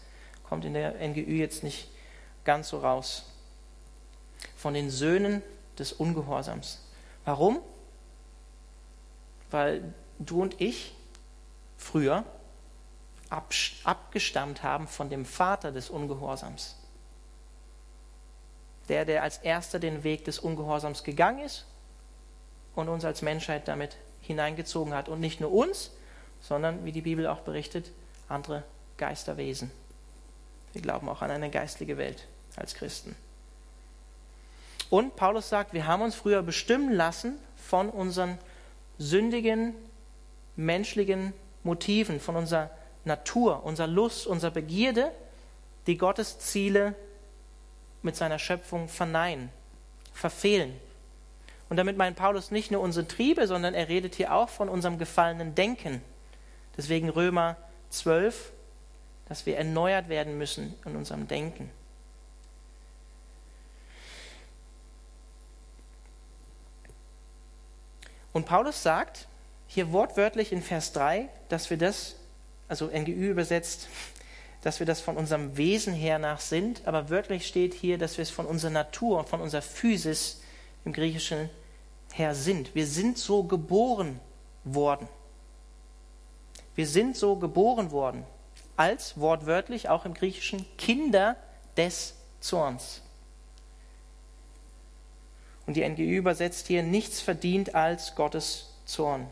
Kommt 0.48 0.64
in 0.64 0.76
der 0.76 0.94
NGÜ 1.00 1.36
jetzt 1.36 1.64
nicht 1.64 1.90
ganz 2.44 2.70
so 2.70 2.78
raus. 2.78 3.26
Von 4.56 4.76
den 4.76 4.92
Söhnen 4.92 5.42
des 5.80 5.92
Ungehorsams. 5.92 6.82
Warum? 7.26 7.58
Weil 9.50 9.92
du 10.20 10.44
und 10.44 10.62
ich 10.62 10.94
früher 11.80 12.26
abgestammt 13.84 14.64
haben 14.64 14.88
von 14.88 15.10
dem 15.10 15.26
Vater 15.26 15.72
des 15.72 15.90
Ungehorsams. 15.90 16.76
Der, 18.90 19.06
der 19.06 19.24
als 19.24 19.38
erster 19.40 19.80
den 19.80 20.04
Weg 20.04 20.26
des 20.26 20.40
Ungehorsams 20.40 21.04
gegangen 21.04 21.40
ist 21.40 21.66
und 22.76 22.90
uns 22.90 23.04
als 23.04 23.22
Menschheit 23.22 23.68
damit 23.68 23.98
hineingezogen 24.22 24.94
hat. 24.94 25.10
Und 25.10 25.20
nicht 25.20 25.42
nur 25.42 25.52
uns, 25.52 25.92
sondern, 26.42 26.86
wie 26.86 26.92
die 26.92 27.02
Bibel 27.02 27.28
auch 27.28 27.40
berichtet, 27.40 27.92
andere 28.30 28.64
Geisterwesen. 28.98 29.72
Wir 30.74 30.82
glauben 30.82 31.10
auch 31.10 31.22
an 31.22 31.32
eine 31.32 31.50
geistliche 31.50 31.98
Welt 31.98 32.28
als 32.56 32.76
Christen. 32.76 33.16
Und 34.90 35.16
Paulus 35.16 35.50
sagt, 35.50 35.74
wir 35.74 35.88
haben 35.88 36.04
uns 36.04 36.16
früher 36.16 36.44
bestimmen 36.44 36.92
lassen 36.92 37.40
von 37.56 37.90
unseren 37.90 38.38
sündigen, 38.98 39.74
menschlichen 40.56 41.34
Motiven, 41.64 42.20
von 42.20 42.36
unserer 42.36 42.70
Natur, 43.06 43.64
unserer 43.64 43.88
Lust, 43.88 44.28
unserer 44.28 44.52
Begierde, 44.52 45.12
die 45.88 45.98
Gottes 45.98 46.40
Ziele 46.40 46.96
mit 48.02 48.16
seiner 48.16 48.40
Schöpfung 48.40 48.90
verneinen, 48.90 49.50
verfehlen. 50.14 50.80
Und 51.70 51.78
damit 51.78 51.98
meint 51.98 52.16
Paulus 52.16 52.52
nicht 52.52 52.72
nur 52.72 52.82
unsere 52.82 53.08
Triebe, 53.08 53.48
sondern 53.48 53.74
er 53.74 53.88
redet 53.88 54.16
hier 54.16 54.34
auch 54.34 54.50
von 54.50 54.70
unserem 54.70 54.98
gefallenen 54.98 55.56
Denken. 55.56 56.02
Deswegen 56.78 57.10
Römer 57.10 57.56
12, 57.90 58.52
dass 59.28 59.46
wir 59.46 59.58
erneuert 59.58 60.10
werden 60.10 60.38
müssen 60.38 60.76
in 60.86 60.96
unserem 60.96 61.28
Denken. 61.28 61.72
Und 68.34 68.46
Paulus 68.46 68.84
sagt 68.84 69.28
hier 69.68 69.92
wortwörtlich 69.92 70.52
in 70.52 70.62
Vers 70.62 70.92
3, 70.92 71.30
dass 71.48 71.70
wir 71.70 71.78
das 71.78 72.18
also 72.68 72.88
NGÜ 72.88 73.32
übersetzt, 73.32 73.88
dass 74.62 74.80
wir 74.80 74.88
das 74.88 75.02
von 75.02 75.18
unserem 75.18 75.58
Wesen 75.58 75.94
her 75.94 76.18
nach 76.18 76.40
sind, 76.40 76.88
aber 76.88 77.10
wörtlich 77.10 77.46
steht 77.46 77.74
hier, 77.74 77.98
dass 77.98 78.18
wir 78.18 78.24
es 78.24 78.32
von 78.32 78.46
unserer 78.46 78.72
Natur 78.72 79.20
und 79.20 79.30
von 79.30 79.42
unserer 79.42 79.62
Physis 79.62 80.42
im 80.86 80.94
Griechischen 80.94 81.50
her 82.14 82.34
sind. 82.34 82.74
Wir 82.74 82.88
sind 82.88 83.18
so 83.18 83.44
geboren 83.44 84.20
worden. 84.64 85.08
Wir 86.76 86.88
sind 86.88 87.16
so 87.16 87.36
geboren 87.36 87.92
worden, 87.92 88.26
als 88.76 89.20
wortwörtlich 89.20 89.90
auch 89.90 90.06
im 90.06 90.14
Griechischen 90.14 90.66
Kinder 90.78 91.36
des 91.78 92.16
Zorns. 92.40 93.02
Und 95.66 95.76
die 95.76 95.88
NGÜ 95.88 96.18
übersetzt 96.18 96.68
hier 96.68 96.84
nichts 96.84 97.22
verdient 97.22 97.76
als 97.76 98.16
Gottes 98.16 98.74
Zorn. 98.86 99.28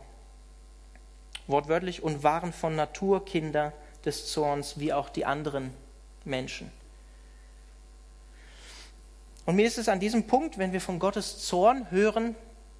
Wortwörtlich 1.47 2.03
und 2.03 2.23
waren 2.23 2.53
von 2.53 2.75
Natur 2.75 3.25
Kinder 3.25 3.73
des 4.05 4.31
Zorns, 4.31 4.79
wie 4.79 4.93
auch 4.93 5.09
die 5.09 5.25
anderen 5.25 5.73
Menschen. 6.25 6.71
Und 9.45 9.55
mir 9.55 9.65
ist 9.65 9.77
es 9.77 9.89
an 9.89 9.99
diesem 9.99 10.25
Punkt, 10.25 10.57
wenn 10.57 10.71
wir 10.71 10.81
von 10.81 10.99
Gottes 10.99 11.45
Zorn 11.45 11.91
hören, 11.91 12.35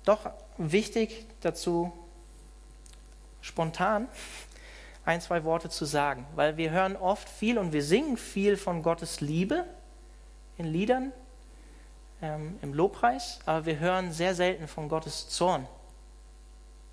doch 0.06 0.30
wichtig 0.58 1.26
dazu 1.42 1.92
spontan 3.42 4.08
ein, 5.06 5.20
zwei 5.20 5.44
Worte 5.44 5.70
zu 5.70 5.86
sagen, 5.86 6.26
weil 6.36 6.56
wir 6.58 6.72
hören 6.72 6.96
oft 6.96 7.28
viel 7.28 7.58
und 7.58 7.74
wir 7.74 7.84
singen 7.84 8.18
viel 8.18 8.56
von 8.56 8.84
Gottes 8.84 9.20
Liebe 9.20 9.66
in 10.58 10.66
Liedern, 10.66 11.12
ähm, 12.22 12.58
im 12.62 12.74
Lobpreis, 12.74 13.40
aber 13.46 13.66
wir 13.66 13.80
hören 13.80 14.14
sehr 14.14 14.34
selten 14.34 14.68
von 14.68 14.88
Gottes 14.88 15.28
Zorn. 15.28 15.68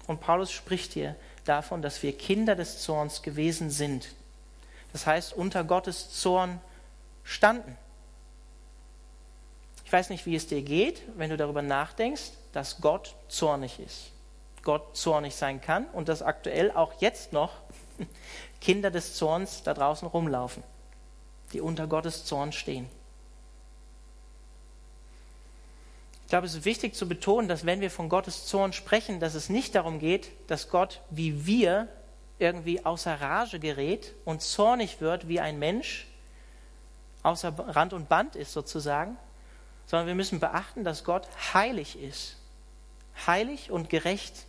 Und 0.09 0.21
Paulus 0.21 0.51
spricht 0.51 0.93
hier 0.93 1.15
davon, 1.45 1.83
dass 1.83 2.03
wir 2.03 2.17
Kinder 2.17 2.57
des 2.57 2.81
Zorns 2.83 3.23
gewesen 3.23 3.71
sind. 3.71 4.09
Das 4.93 5.07
heißt, 5.07 5.33
unter 5.33 5.65
Gottes 5.65 6.11
Zorn 6.11 6.61
standen. 7.23 7.77
Ich 9.85 9.93
weiß 9.93 10.11
nicht, 10.11 10.27
wie 10.27 10.37
es 10.37 10.47
dir 10.47 10.63
geht, 10.63 11.03
wenn 11.17 11.31
du 11.31 11.37
darüber 11.37 11.63
nachdenkst, 11.63 12.31
dass 12.53 12.81
Gott 12.81 13.15
zornig 13.29 13.81
ist. 13.81 14.13
Gott 14.63 14.97
zornig 14.97 15.35
sein 15.35 15.61
kann 15.61 15.87
und 15.87 16.09
dass 16.09 16.23
aktuell 16.23 16.71
auch 16.71 17.01
jetzt 17.01 17.33
noch 17.33 17.51
Kinder 18.61 18.91
des 18.91 19.15
Zorns 19.15 19.63
da 19.63 19.75
draußen 19.75 20.07
rumlaufen, 20.07 20.63
die 21.53 21.61
unter 21.61 21.87
Gottes 21.87 22.25
Zorn 22.25 22.53
stehen. 22.53 22.89
Ich 26.31 26.33
glaube, 26.33 26.47
es 26.47 26.55
ist 26.55 26.65
wichtig 26.65 26.95
zu 26.95 27.09
betonen, 27.09 27.49
dass 27.49 27.67
wenn 27.67 27.81
wir 27.81 27.91
von 27.91 28.09
Gottes 28.09 28.47
Zorn 28.47 28.73
sprechen, 28.73 29.19
dass 29.19 29.35
es 29.35 29.49
nicht 29.49 29.75
darum 29.75 29.99
geht, 29.99 30.31
dass 30.47 30.69
Gott 30.69 31.01
wie 31.11 31.45
wir 31.45 31.89
irgendwie 32.39 32.87
außer 32.87 33.21
Rage 33.21 33.59
gerät 33.59 34.15
und 34.25 34.41
zornig 34.41 35.01
wird 35.01 35.27
wie 35.27 35.41
ein 35.41 35.59
Mensch, 35.59 36.07
außer 37.25 37.53
Rand 37.59 37.95
und 37.95 38.09
Band 38.09 38.37
ist 38.37 38.53
sozusagen, 38.53 39.17
sondern 39.87 40.07
wir 40.07 40.15
müssen 40.15 40.39
beachten, 40.39 40.85
dass 40.85 41.03
Gott 41.03 41.27
heilig 41.53 42.01
ist. 42.01 42.37
Heilig 43.27 43.73
und 43.73 43.91
gerecht 43.91 44.47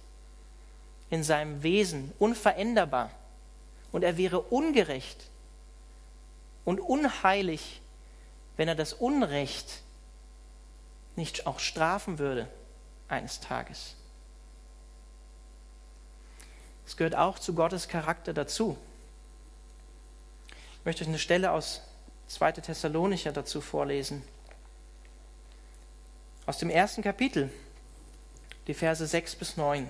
in 1.10 1.24
seinem 1.24 1.64
Wesen, 1.64 2.14
unveränderbar. 2.20 3.10
Und 3.92 4.04
er 4.04 4.18
wäre 4.18 4.40
ungerecht 4.40 5.32
und 6.64 6.80
unheilig, 6.80 7.82
wenn 8.56 8.68
er 8.68 8.76
das 8.76 8.94
Unrecht 8.94 9.82
nicht 11.16 11.48
auch 11.48 11.60
strafen 11.60 12.20
würde 12.20 12.48
eines 13.08 13.40
Tages. 13.40 13.96
Es 16.86 16.98
gehört 16.98 17.16
auch 17.16 17.40
zu 17.40 17.54
Gottes 17.54 17.88
Charakter 17.88 18.34
dazu. 18.34 18.78
Ich 20.80 20.86
möchte 20.86 21.04
euch 21.04 21.10
eine 21.10 21.20
Stelle 21.20 21.52
aus 21.52 21.82
2. 22.28 22.54
Thessalonicher 22.54 23.32
dazu 23.32 23.62
vorlesen. 23.62 24.24
Aus 26.46 26.58
dem 26.58 26.70
ersten 26.70 27.02
Kapitel, 27.02 27.52
die 28.68 28.74
Verse 28.74 29.06
6 29.06 29.36
bis 29.36 29.58
9. 29.58 29.90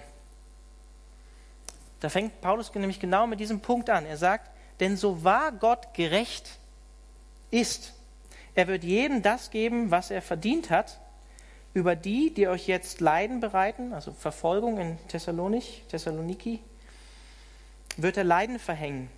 Da 2.01 2.10
fängt 2.10 2.41
Paulus 2.41 2.73
nämlich 2.73 2.99
genau 2.99 3.27
mit 3.27 3.39
diesem 3.39 3.62
Punkt 3.62 3.89
an. 3.89 4.05
Er 4.05 4.17
sagt, 4.17 4.49
denn 4.79 4.97
so 4.97 5.23
wahr 5.23 5.51
Gott 5.51 5.93
gerecht 5.93 6.57
ist, 7.51 7.93
er 8.55 8.67
wird 8.67 8.84
jedem 8.84 9.21
das 9.21 9.51
geben, 9.51 9.91
was 9.91 10.12
er 10.12 10.21
verdient 10.21 10.69
hat, 10.69 10.99
über 11.73 11.95
die, 11.95 12.34
die 12.34 12.47
euch 12.47 12.67
jetzt 12.67 12.99
Leiden 12.99 13.39
bereiten, 13.39 13.93
also 13.93 14.12
Verfolgung 14.12 14.77
in 14.77 14.97
Thessalonich, 15.07 15.84
Thessaloniki, 15.89 16.60
wird 17.97 18.17
er 18.17 18.23
Leiden 18.23 18.60
verhängen. 18.60 19.10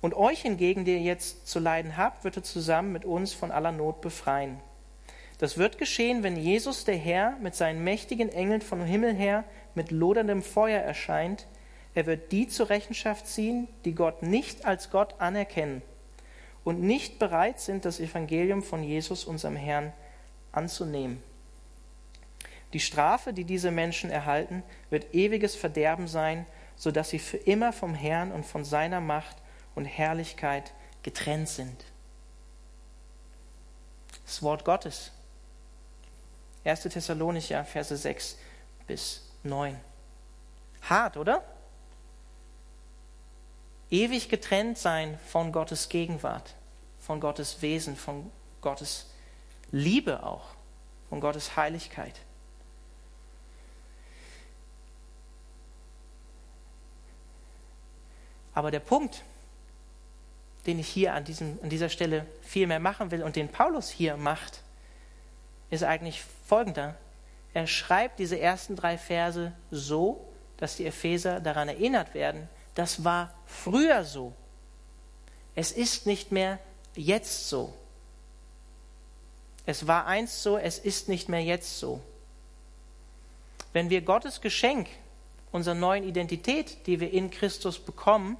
Und 0.00 0.14
euch 0.14 0.42
hingegen, 0.42 0.84
die 0.84 0.92
ihr 0.92 1.00
jetzt 1.00 1.48
zu 1.48 1.58
leiden 1.58 1.96
habt, 1.96 2.24
wird 2.24 2.36
er 2.36 2.42
zusammen 2.42 2.92
mit 2.92 3.04
uns 3.04 3.32
von 3.32 3.50
aller 3.50 3.72
Not 3.72 4.00
befreien. 4.02 4.60
Das 5.38 5.58
wird 5.58 5.78
geschehen, 5.78 6.22
wenn 6.22 6.36
Jesus 6.36 6.84
der 6.84 6.96
Herr 6.96 7.36
mit 7.40 7.54
seinen 7.54 7.82
mächtigen 7.82 8.28
Engeln 8.28 8.60
vom 8.60 8.82
Himmel 8.82 9.14
her 9.14 9.44
mit 9.74 9.90
loderndem 9.90 10.42
Feuer 10.42 10.80
erscheint. 10.80 11.46
Er 11.94 12.06
wird 12.06 12.32
die 12.32 12.48
zur 12.48 12.70
Rechenschaft 12.70 13.26
ziehen, 13.26 13.66
die 13.84 13.94
Gott 13.94 14.22
nicht 14.22 14.64
als 14.64 14.90
Gott 14.90 15.14
anerkennen 15.20 15.82
und 16.64 16.80
nicht 16.80 17.18
bereit 17.18 17.60
sind, 17.60 17.84
das 17.84 18.00
Evangelium 18.00 18.62
von 18.62 18.82
Jesus, 18.82 19.24
unserem 19.24 19.56
Herrn, 19.56 19.92
anzunehmen. 20.52 21.22
Die 22.74 22.80
Strafe, 22.80 23.32
die 23.32 23.44
diese 23.44 23.70
Menschen 23.70 24.10
erhalten, 24.10 24.64
wird 24.90 25.14
ewiges 25.14 25.54
Verderben 25.54 26.08
sein, 26.08 26.44
so 26.74 26.90
dass 26.90 27.08
sie 27.08 27.20
für 27.20 27.36
immer 27.36 27.72
vom 27.72 27.94
Herrn 27.94 28.32
und 28.32 28.44
von 28.44 28.64
seiner 28.64 29.00
Macht 29.00 29.36
und 29.76 29.84
Herrlichkeit 29.84 30.74
getrennt 31.04 31.48
sind. 31.48 31.84
Das 34.26 34.42
Wort 34.42 34.64
Gottes. 34.64 35.12
1. 36.64 36.82
Thessalonicher, 36.82 37.64
Verse 37.64 37.96
6 37.96 38.38
bis 38.88 39.30
9. 39.44 39.78
Hart, 40.82 41.16
oder? 41.16 41.44
Ewig 43.88 44.28
getrennt 44.28 44.78
sein 44.78 45.16
von 45.28 45.52
Gottes 45.52 45.88
Gegenwart, 45.88 46.56
von 46.98 47.20
Gottes 47.20 47.62
Wesen, 47.62 47.94
von 47.94 48.32
Gottes 48.60 49.12
Liebe 49.70 50.24
auch, 50.24 50.46
von 51.08 51.20
Gottes 51.20 51.56
Heiligkeit. 51.56 52.20
Aber 58.54 58.70
der 58.70 58.80
Punkt, 58.80 59.22
den 60.66 60.78
ich 60.78 60.88
hier 60.88 61.14
an, 61.14 61.24
diesem, 61.24 61.58
an 61.62 61.68
dieser 61.68 61.88
Stelle 61.88 62.26
viel 62.42 62.66
mehr 62.66 62.80
machen 62.80 63.10
will 63.10 63.22
und 63.22 63.36
den 63.36 63.48
Paulus 63.48 63.90
hier 63.90 64.16
macht, 64.16 64.62
ist 65.70 65.84
eigentlich 65.84 66.22
folgender. 66.46 66.94
Er 67.52 67.66
schreibt 67.66 68.18
diese 68.18 68.38
ersten 68.38 68.76
drei 68.76 68.96
Verse 68.96 69.52
so, 69.70 70.24
dass 70.56 70.76
die 70.76 70.86
Epheser 70.86 71.40
daran 71.40 71.68
erinnert 71.68 72.14
werden, 72.14 72.48
das 72.74 73.04
war 73.04 73.32
früher 73.46 74.04
so. 74.04 74.32
Es 75.54 75.70
ist 75.70 76.06
nicht 76.06 76.32
mehr 76.32 76.58
jetzt 76.94 77.48
so. 77.48 77.72
Es 79.66 79.86
war 79.86 80.06
einst 80.06 80.42
so, 80.42 80.58
es 80.58 80.78
ist 80.78 81.08
nicht 81.08 81.28
mehr 81.28 81.42
jetzt 81.42 81.78
so. 81.78 82.00
Wenn 83.72 83.90
wir 83.90 84.02
Gottes 84.02 84.40
Geschenk 84.40 84.88
unserer 85.52 85.74
neuen 85.74 86.04
Identität, 86.04 86.86
die 86.86 87.00
wir 87.00 87.12
in 87.12 87.30
Christus 87.30 87.78
bekommen, 87.78 88.36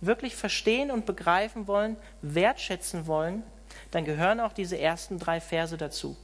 wirklich 0.00 0.34
verstehen 0.34 0.90
und 0.90 1.06
begreifen 1.06 1.66
wollen, 1.66 1.96
wertschätzen 2.22 3.06
wollen, 3.06 3.42
dann 3.90 4.04
gehören 4.04 4.40
auch 4.40 4.52
diese 4.52 4.78
ersten 4.78 5.18
drei 5.18 5.40
Verse 5.40 5.76
dazu. 5.76 6.16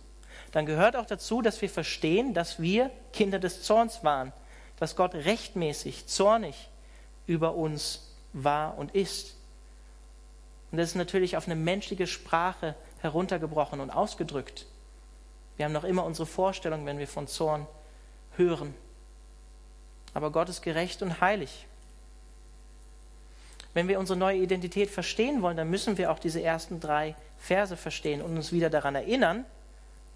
Dann 0.53 0.67
gehört 0.67 0.97
auch 0.97 1.07
dazu, 1.07 1.43
dass 1.43 1.61
wir 1.61 1.69
verstehen, 1.69 2.35
dass 2.35 2.61
wir 2.61 2.91
Kinder 3.13 3.39
des 3.39 3.63
Zorns 3.63 4.05
waren, 4.05 4.33
dass 4.79 4.97
Gott 4.97 5.15
rechtmäßig, 5.15 6.07
zornig 6.07 6.69
über 7.27 7.55
uns 7.55 8.15
war 8.33 8.79
und 8.79 8.95
ist. 8.95 9.37
Und 10.71 10.79
das 10.79 10.91
ist 10.91 10.95
natürlich 10.95 11.37
auf 11.37 11.47
eine 11.47 11.57
menschliche 11.57 12.07
Sprache 12.07 12.75
heruntergebrochen 13.01 13.81
und 13.81 13.91
ausgedrückt. 13.91 14.67
Wir 15.57 15.65
haben 15.65 15.73
noch 15.73 15.85
immer 15.85 16.05
unsere 16.05 16.27
Vorstellung, 16.27 16.87
wenn 16.87 16.99
wir 16.99 17.09
von 17.09 17.27
Zorn 17.27 17.67
hören. 18.37 18.75
Aber 20.13 20.31
Gott 20.31 20.49
ist 20.49 20.63
gerecht 20.63 21.03
und 21.03 21.21
heilig. 21.21 21.67
Wenn 23.77 23.89
wir 23.89 23.99
unsere 23.99 24.19
neue 24.19 24.39
Identität 24.39 24.89
verstehen 24.89 25.43
wollen, 25.43 25.59
dann 25.59 25.69
müssen 25.69 25.99
wir 25.99 26.11
auch 26.11 26.19
diese 26.19 26.43
ersten 26.43 26.81
drei 26.81 27.15
Verse 27.37 27.77
verstehen 27.77 28.23
und 28.23 28.35
uns 28.35 28.51
wieder 28.51 28.71
daran 28.71 28.95
erinnern, 28.95 29.45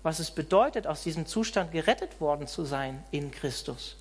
was 0.03 0.19
es 0.19 0.31
bedeutet, 0.31 0.87
aus 0.87 1.03
diesem 1.03 1.27
Zustand 1.27 1.71
gerettet 1.71 2.23
worden 2.23 2.47
zu 2.47 2.65
sein 2.65 3.05
in 3.11 3.31
Christus. 3.31 3.99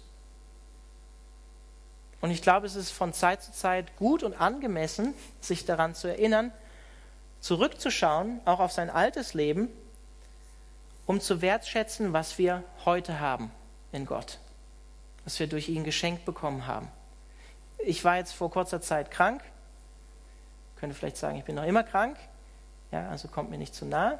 Und 2.21 2.31
ich 2.31 2.41
glaube, 2.41 2.67
es 2.67 2.75
ist 2.77 2.91
von 2.91 3.11
Zeit 3.11 3.43
zu 3.43 3.51
Zeit 3.51 3.97
gut 3.97 4.23
und 4.23 4.39
angemessen, 4.39 5.13
sich 5.41 5.65
daran 5.65 5.93
zu 5.93 6.07
erinnern, 6.07 6.53
zurückzuschauen, 7.41 8.39
auch 8.45 8.61
auf 8.61 8.71
sein 8.71 8.89
altes 8.89 9.33
Leben, 9.33 9.67
um 11.05 11.19
zu 11.19 11.41
wertschätzen, 11.41 12.13
was 12.13 12.37
wir 12.37 12.63
heute 12.85 13.19
haben 13.19 13.51
in 13.91 14.05
Gott, 14.05 14.39
was 15.25 15.37
wir 15.37 15.47
durch 15.47 15.67
ihn 15.67 15.83
geschenkt 15.83 16.23
bekommen 16.23 16.65
haben 16.65 16.89
ich 17.85 18.03
war 18.03 18.17
jetzt 18.17 18.33
vor 18.33 18.51
kurzer 18.51 18.81
Zeit 18.81 19.11
krank 19.11 19.41
Könnte 20.79 20.95
vielleicht 20.95 21.17
sagen, 21.17 21.37
ich 21.37 21.43
bin 21.43 21.55
noch 21.55 21.65
immer 21.65 21.83
krank. 21.83 22.17
Ja, 22.91 23.09
also 23.09 23.27
kommt 23.27 23.49
mir 23.49 23.57
nicht 23.57 23.75
zu 23.75 23.85
nah, 23.85 24.17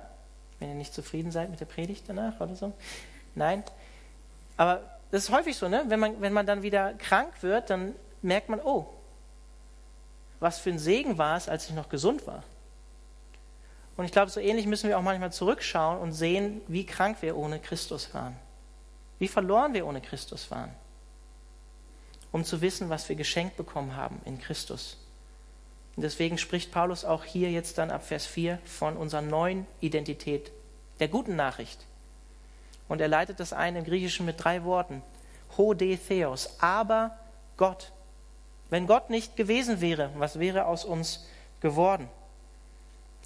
wenn 0.60 0.70
ihr 0.70 0.76
nicht 0.76 0.94
zufrieden 0.94 1.32
seid 1.32 1.50
mit 1.50 1.60
der 1.60 1.66
Predigt 1.66 2.04
danach 2.08 2.40
oder 2.40 2.56
so. 2.56 2.74
Nein. 3.36 3.64
Aber 4.58 4.82
das 5.12 5.24
ist 5.24 5.32
häufig 5.32 5.56
so, 5.56 5.68
ne? 5.68 5.86
wenn, 5.88 6.00
man, 6.00 6.22
wenn 6.22 6.34
man 6.34 6.46
dann 6.46 6.62
wieder 6.62 6.94
krank 6.94 7.32
wird, 7.42 7.70
dann 7.70 7.96
merkt 8.22 8.50
man, 8.50 8.60
oh, 8.60 8.88
was 10.40 10.60
für 10.60 10.70
ein 10.70 10.80
Segen 10.80 11.18
war 11.18 11.38
es, 11.38 11.50
als 11.50 11.70
ich 11.70 11.76
noch 11.76 11.90
gesund 11.90 12.28
war. 12.28 12.44
Und 13.98 14.06
ich 14.06 14.12
glaube, 14.12 14.32
so 14.32 14.40
ähnlich 14.40 14.66
müssen 14.66 14.88
wir 14.88 14.98
auch 14.98 15.02
manchmal 15.02 15.32
zurückschauen 15.32 16.00
und 16.00 16.14
sehen, 16.14 16.62
wie 16.68 16.86
krank 16.86 17.18
wir 17.22 17.36
ohne 17.36 17.60
Christus 17.60 18.14
waren. 18.14 18.36
Wie 19.18 19.28
verloren 19.28 19.74
wir 19.74 19.86
ohne 19.86 20.00
Christus 20.00 20.50
waren. 20.52 20.74
Um 22.32 22.44
zu 22.44 22.62
wissen, 22.62 22.90
was 22.90 23.10
wir 23.10 23.16
geschenkt 23.16 23.58
bekommen 23.58 23.96
haben 23.96 24.22
in 24.26 24.40
Christus. 24.40 24.98
Und 25.96 26.04
deswegen 26.04 26.38
spricht 26.38 26.72
Paulus 26.72 27.04
auch 27.04 27.26
hier 27.26 27.52
jetzt 27.52 27.78
dann 27.78 27.92
ab 27.92 28.06
Vers 28.06 28.26
4 28.26 28.60
von 28.64 28.96
unserer 28.96 29.22
neuen 29.22 29.66
Identität, 29.82 30.52
der 31.00 31.08
guten 31.08 31.36
Nachricht. 31.36 31.86
Und 32.88 33.02
er 33.02 33.08
leitet 33.08 33.40
das 33.40 33.54
ein 33.54 33.76
im 33.76 33.84
Griechischen 33.84 34.26
mit 34.26 34.44
drei 34.44 34.64
Worten. 34.64 35.02
Ho 35.58 35.74
de 35.74 35.98
Theos, 35.98 36.56
aber 36.60 37.18
Gott. 37.58 37.92
Wenn 38.70 38.88
Gott 38.88 39.10
nicht 39.10 39.36
gewesen 39.36 39.82
wäre, 39.82 40.12
was 40.16 40.40
wäre 40.40 40.66
aus 40.66 40.86
uns 40.86 41.28
geworden? 41.60 42.08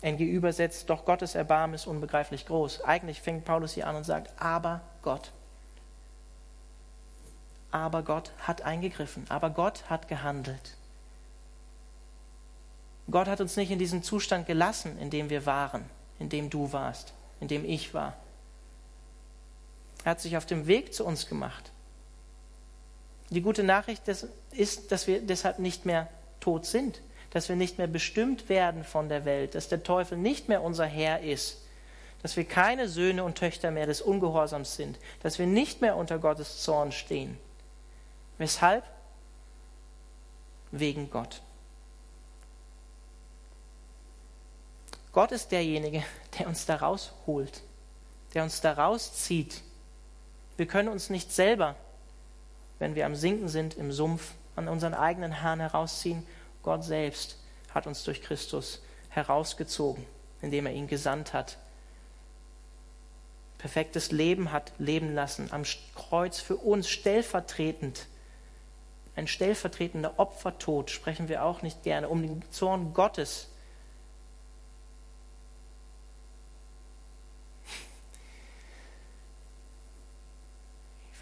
NG 0.01 0.23
übersetzt, 0.23 0.89
doch 0.89 1.05
Gottes 1.05 1.35
Erbarmen 1.35 1.75
ist 1.75 1.87
unbegreiflich 1.87 2.45
groß. 2.45 2.81
Eigentlich 2.81 3.21
fängt 3.21 3.45
Paulus 3.45 3.73
hier 3.73 3.87
an 3.87 3.95
und 3.95 4.03
sagt, 4.03 4.33
aber 4.41 4.81
Gott. 5.01 5.31
Aber 7.73 8.03
Gott 8.03 8.31
hat 8.37 8.61
eingegriffen, 8.61 9.25
aber 9.29 9.49
Gott 9.49 9.89
hat 9.89 10.07
gehandelt. 10.07 10.77
Gott 13.09 13.27
hat 13.27 13.41
uns 13.41 13.57
nicht 13.57 13.71
in 13.71 13.79
diesem 13.79 14.03
Zustand 14.03 14.45
gelassen, 14.45 14.95
in 14.99 15.09
dem 15.09 15.31
wir 15.31 15.47
waren, 15.47 15.83
in 16.19 16.29
dem 16.29 16.51
du 16.51 16.71
warst, 16.71 17.13
in 17.39 17.47
dem 17.47 17.65
ich 17.65 17.95
war. 17.95 18.15
Er 20.03 20.11
hat 20.11 20.21
sich 20.21 20.37
auf 20.37 20.45
dem 20.45 20.67
Weg 20.67 20.93
zu 20.93 21.03
uns 21.03 21.27
gemacht. 21.27 21.71
Die 23.31 23.41
gute 23.41 23.63
Nachricht 23.63 24.07
ist, 24.07 24.91
dass 24.91 25.07
wir 25.07 25.21
deshalb 25.21 25.57
nicht 25.57 25.87
mehr 25.87 26.07
tot 26.41 26.67
sind, 26.67 27.01
dass 27.31 27.49
wir 27.49 27.55
nicht 27.55 27.79
mehr 27.79 27.87
bestimmt 27.87 28.49
werden 28.49 28.83
von 28.83 29.09
der 29.09 29.25
Welt, 29.25 29.55
dass 29.55 29.67
der 29.67 29.81
Teufel 29.81 30.19
nicht 30.19 30.47
mehr 30.47 30.61
unser 30.61 30.85
Herr 30.85 31.21
ist, 31.21 31.57
dass 32.21 32.37
wir 32.37 32.45
keine 32.45 32.87
Söhne 32.87 33.23
und 33.23 33.35
Töchter 33.35 33.71
mehr 33.71 33.87
des 33.87 33.99
Ungehorsams 33.99 34.75
sind, 34.75 34.99
dass 35.23 35.39
wir 35.39 35.47
nicht 35.47 35.81
mehr 35.81 35.95
unter 35.95 36.19
Gottes 36.19 36.61
Zorn 36.61 36.91
stehen. 36.91 37.39
Weshalb? 38.37 38.83
Wegen 40.71 41.09
Gott. 41.09 41.41
Gott 45.11 45.31
ist 45.31 45.51
derjenige, 45.51 46.03
der 46.39 46.47
uns 46.47 46.65
da 46.65 46.75
rausholt, 46.75 47.61
der 48.33 48.43
uns 48.43 48.61
da 48.61 48.73
rauszieht 48.73 49.61
wir 50.57 50.67
können 50.67 50.89
uns 50.89 51.09
nicht 51.09 51.31
selber, 51.31 51.75
wenn 52.79 52.95
wir 52.95 53.05
am 53.05 53.15
Sinken 53.15 53.47
sind, 53.47 53.75
im 53.75 53.91
Sumpf, 53.91 54.33
an 54.55 54.67
unseren 54.67 54.93
eigenen 54.93 55.41
Haaren 55.41 55.59
herausziehen. 55.59 56.25
Gott 56.61 56.83
selbst 56.83 57.37
hat 57.73 57.87
uns 57.87 58.03
durch 58.03 58.21
Christus 58.21 58.83
herausgezogen, 59.09 60.05
indem 60.41 60.67
er 60.67 60.73
ihn 60.73 60.87
gesandt 60.87 61.33
hat. 61.33 61.57
Perfektes 63.57 64.11
Leben 64.11 64.51
hat 64.51 64.73
leben 64.77 65.15
lassen, 65.15 65.51
am 65.51 65.63
Kreuz 65.95 66.39
für 66.39 66.57
uns 66.57 66.89
stellvertretend. 66.89 68.07
Ein 69.15 69.27
stellvertretender 69.27 70.13
Opfertod 70.17 70.89
sprechen 70.89 71.29
wir 71.29 71.43
auch 71.43 71.61
nicht 71.61 71.83
gerne, 71.83 72.09
um 72.09 72.21
den 72.21 72.43
Zorn 72.51 72.93
Gottes 72.93 73.49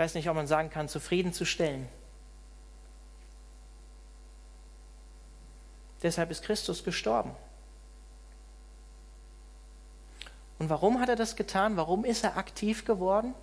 weiß 0.01 0.15
nicht, 0.15 0.27
ob 0.29 0.35
man 0.35 0.47
sagen 0.47 0.71
kann, 0.71 0.89
zufriedenzustellen. 0.89 1.87
Deshalb 6.01 6.31
ist 6.31 6.43
Christus 6.43 6.83
gestorben. 6.83 7.35
Und 10.57 10.71
warum 10.71 10.99
hat 10.99 11.09
er 11.09 11.15
das 11.15 11.35
getan? 11.35 11.77
Warum 11.77 12.03
ist 12.03 12.23
er 12.23 12.35
aktiv 12.35 12.83
geworden 12.85 13.35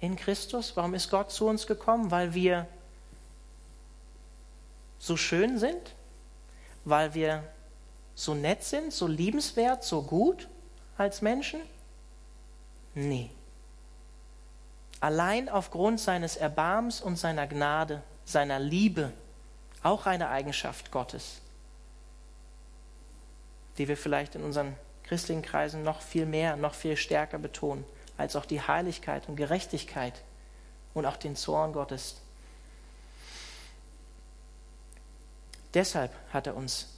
in 0.00 0.16
Christus? 0.16 0.76
Warum 0.76 0.92
ist 0.92 1.10
Gott 1.10 1.30
zu 1.30 1.46
uns 1.46 1.66
gekommen? 1.66 2.10
Weil 2.10 2.34
wir 2.34 2.66
so 5.02 5.16
schön 5.16 5.58
sind? 5.58 5.94
Weil 6.84 7.14
wir 7.14 7.44
so 8.14 8.34
nett 8.34 8.64
sind, 8.64 8.92
so 8.92 9.06
liebenswert, 9.06 9.84
so 9.84 10.02
gut 10.02 10.48
als 10.96 11.20
Menschen? 11.22 11.60
Nee 12.94 13.30
allein 15.02 15.48
aufgrund 15.48 15.98
seines 15.98 16.36
Erbarms 16.36 17.00
und 17.00 17.16
seiner 17.16 17.48
Gnade, 17.48 18.02
seiner 18.24 18.60
Liebe, 18.60 19.12
auch 19.82 20.06
eine 20.06 20.28
Eigenschaft 20.28 20.92
Gottes, 20.92 21.40
die 23.78 23.88
wir 23.88 23.96
vielleicht 23.96 24.36
in 24.36 24.44
unseren 24.44 24.76
christlichen 25.02 25.42
Kreisen 25.42 25.82
noch 25.82 26.00
viel 26.00 26.24
mehr, 26.24 26.54
noch 26.54 26.74
viel 26.74 26.96
stärker 26.96 27.38
betonen, 27.38 27.84
als 28.16 28.36
auch 28.36 28.46
die 28.46 28.60
Heiligkeit 28.60 29.28
und 29.28 29.34
Gerechtigkeit 29.34 30.22
und 30.94 31.04
auch 31.04 31.16
den 31.16 31.34
Zorn 31.34 31.72
Gottes. 31.72 32.21
Deshalb 35.74 36.12
hat 36.32 36.46
er 36.46 36.56
uns 36.56 36.88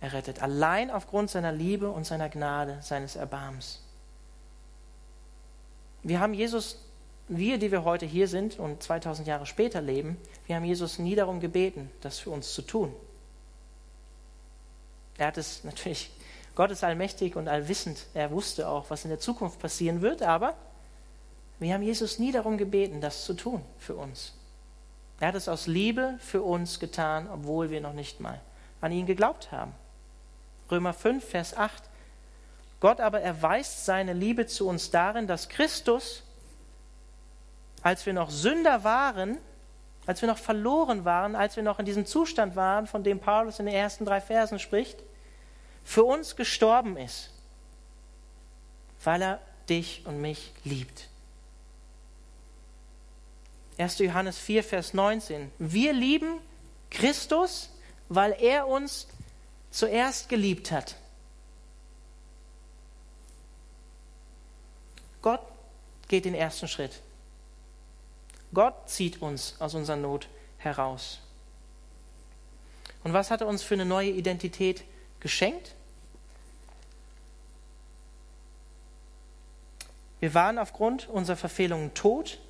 errettet, 0.00 0.42
allein 0.42 0.90
aufgrund 0.90 1.30
seiner 1.30 1.52
Liebe 1.52 1.90
und 1.90 2.04
seiner 2.04 2.28
Gnade, 2.28 2.78
seines 2.80 3.16
Erbarms. 3.16 3.82
Wir 6.02 6.20
haben 6.20 6.32
Jesus 6.32 6.78
wir, 7.30 7.58
die 7.58 7.70
wir 7.70 7.84
heute 7.84 8.06
hier 8.06 8.26
sind 8.26 8.58
und 8.58 8.82
2000 8.82 9.26
Jahre 9.26 9.46
später 9.46 9.80
leben, 9.80 10.16
wir 10.46 10.56
haben 10.56 10.64
Jesus 10.64 10.98
nie 10.98 11.14
darum 11.14 11.38
gebeten, 11.38 11.88
das 12.00 12.18
für 12.18 12.30
uns 12.30 12.52
zu 12.52 12.62
tun. 12.62 12.92
Er 15.16 15.28
hat 15.28 15.38
es 15.38 15.62
natürlich, 15.62 16.10
Gott 16.56 16.72
ist 16.72 16.82
allmächtig 16.82 17.36
und 17.36 17.46
allwissend. 17.46 18.06
Er 18.14 18.32
wusste 18.32 18.68
auch, 18.68 18.90
was 18.90 19.04
in 19.04 19.10
der 19.10 19.20
Zukunft 19.20 19.60
passieren 19.60 20.02
wird, 20.02 20.22
aber 20.22 20.56
wir 21.60 21.72
haben 21.72 21.82
Jesus 21.82 22.18
nie 22.18 22.32
darum 22.32 22.58
gebeten, 22.58 23.00
das 23.00 23.24
zu 23.24 23.34
tun 23.34 23.62
für 23.78 23.94
uns. 23.94 24.34
Er 25.20 25.28
hat 25.28 25.34
es 25.34 25.48
aus 25.48 25.66
Liebe 25.66 26.18
für 26.18 26.42
uns 26.42 26.80
getan, 26.80 27.28
obwohl 27.32 27.70
wir 27.70 27.80
noch 27.80 27.92
nicht 27.92 28.20
mal 28.20 28.40
an 28.80 28.90
ihn 28.90 29.06
geglaubt 29.06 29.52
haben. 29.52 29.74
Römer 30.70 30.94
5, 30.94 31.24
Vers 31.24 31.56
8. 31.56 31.84
Gott 32.80 33.00
aber 33.00 33.20
erweist 33.20 33.84
seine 33.84 34.14
Liebe 34.14 34.46
zu 34.46 34.66
uns 34.66 34.90
darin, 34.90 35.26
dass 35.26 35.48
Christus 35.48 36.24
als 37.82 38.06
wir 38.06 38.12
noch 38.12 38.30
Sünder 38.30 38.84
waren, 38.84 39.38
als 40.06 40.22
wir 40.22 40.28
noch 40.28 40.38
verloren 40.38 41.04
waren, 41.04 41.36
als 41.36 41.56
wir 41.56 41.62
noch 41.62 41.78
in 41.78 41.86
diesem 41.86 42.06
Zustand 42.06 42.56
waren, 42.56 42.86
von 42.86 43.04
dem 43.04 43.20
Paulus 43.20 43.58
in 43.58 43.66
den 43.66 43.74
ersten 43.74 44.04
drei 44.04 44.20
Versen 44.20 44.58
spricht, 44.58 45.02
für 45.84 46.04
uns 46.04 46.36
gestorben 46.36 46.96
ist, 46.96 47.30
weil 49.04 49.22
er 49.22 49.40
dich 49.68 50.02
und 50.06 50.20
mich 50.20 50.52
liebt. 50.64 51.09
1. 53.80 53.98
Johannes 53.98 54.38
4, 54.38 54.62
Vers 54.62 54.94
19. 54.94 55.50
Wir 55.58 55.92
lieben 55.92 56.40
Christus, 56.90 57.70
weil 58.08 58.32
er 58.38 58.68
uns 58.68 59.06
zuerst 59.70 60.28
geliebt 60.28 60.70
hat. 60.70 60.96
Gott 65.22 65.40
geht 66.08 66.24
den 66.24 66.34
ersten 66.34 66.68
Schritt. 66.68 67.00
Gott 68.52 68.74
zieht 68.88 69.22
uns 69.22 69.54
aus 69.60 69.74
unserer 69.74 69.96
Not 69.96 70.28
heraus. 70.58 71.20
Und 73.04 73.12
was 73.12 73.30
hat 73.30 73.40
er 73.40 73.46
uns 73.46 73.62
für 73.62 73.74
eine 73.74 73.86
neue 73.86 74.10
Identität 74.10 74.84
geschenkt? 75.20 75.74
Wir 80.18 80.34
waren 80.34 80.58
aufgrund 80.58 81.08
unserer 81.08 81.36
Verfehlungen 81.36 81.94
tot, 81.94 82.38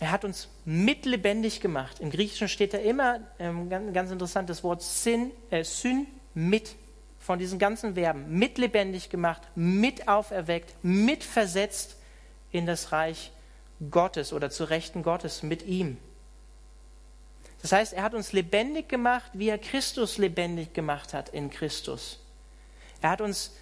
Er 0.00 0.12
hat 0.12 0.24
uns 0.24 0.48
mitlebendig 0.64 1.60
gemacht. 1.60 2.00
Im 2.00 2.10
Griechischen 2.10 2.48
steht 2.48 2.72
da 2.72 2.78
immer 2.78 3.20
ähm, 3.38 3.68
ganz, 3.68 3.92
ganz 3.92 4.10
interessant 4.10 4.48
das 4.48 4.62
Wort 4.62 4.82
Syn, 4.82 5.32
äh, 5.50 5.64
Syn 5.64 6.06
mit 6.34 6.76
von 7.18 7.38
diesen 7.38 7.58
ganzen 7.58 7.94
Verben. 7.94 8.38
Mitlebendig 8.38 9.10
gemacht, 9.10 9.42
mit 9.54 10.06
auferweckt, 10.06 10.72
mitversetzt 10.82 11.96
in 12.52 12.64
das 12.64 12.92
Reich 12.92 13.32
Gottes 13.90 14.32
oder 14.32 14.50
zu 14.50 14.64
Rechten 14.64 15.02
Gottes 15.02 15.42
mit 15.42 15.66
ihm. 15.66 15.98
Das 17.62 17.72
heißt, 17.72 17.92
er 17.92 18.04
hat 18.04 18.14
uns 18.14 18.32
lebendig 18.32 18.88
gemacht, 18.88 19.30
wie 19.34 19.48
er 19.48 19.58
Christus 19.58 20.16
lebendig 20.16 20.74
gemacht 20.74 21.12
hat 21.12 21.28
in 21.30 21.50
Christus. 21.50 22.20
Er 23.00 23.10
hat 23.10 23.20
uns 23.20 23.52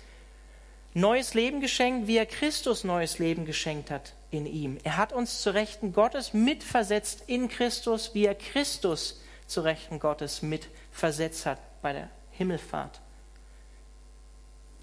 neues 0.97 1.35
Leben 1.35 1.61
geschenkt, 1.61 2.07
wie 2.07 2.17
er 2.17 2.25
Christus 2.25 2.83
neues 2.83 3.19
Leben 3.19 3.45
geschenkt 3.45 3.91
hat 3.91 4.15
in 4.31 4.47
ihm. 4.47 4.79
Er 4.83 4.97
hat 4.97 5.13
uns 5.13 5.43
zu 5.43 5.53
Rechten 5.53 5.93
Gottes 5.93 6.33
mitversetzt 6.33 7.25
in 7.27 7.49
Christus, 7.49 8.15
wie 8.15 8.25
er 8.25 8.35
Christus 8.35 9.21
zu 9.47 9.61
Rechten 9.61 10.01
Gottes 10.01 10.41
mitversetzt 10.41 11.45
hat 11.45 11.59
bei 11.83 11.93
der 11.93 12.09
Himmelfahrt. 12.33 13.01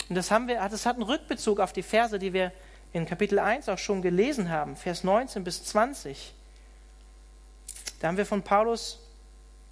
Und 0.08 0.16
das, 0.16 0.30
haben 0.30 0.48
wir, 0.48 0.58
das 0.70 0.86
hat 0.86 0.98
einen 0.98 1.04
Rückbezug 1.04 1.60
auf 1.60 1.74
die 1.74 1.82
Verse, 1.82 2.20
die 2.20 2.32
wir 2.32 2.52
in 2.92 3.08
Kapitel 3.08 3.40
1 3.40 3.68
auch 3.70 3.80
schon 3.80 4.04
gelesen 4.04 4.50
haben, 4.50 4.76
Vers 4.76 5.04
19 5.04 5.44
bis 5.44 5.64
20. 5.66 6.32
Da 8.00 8.10
haben 8.10 8.18
wir 8.18 8.28
von 8.28 8.44
Paulus 8.44 9.00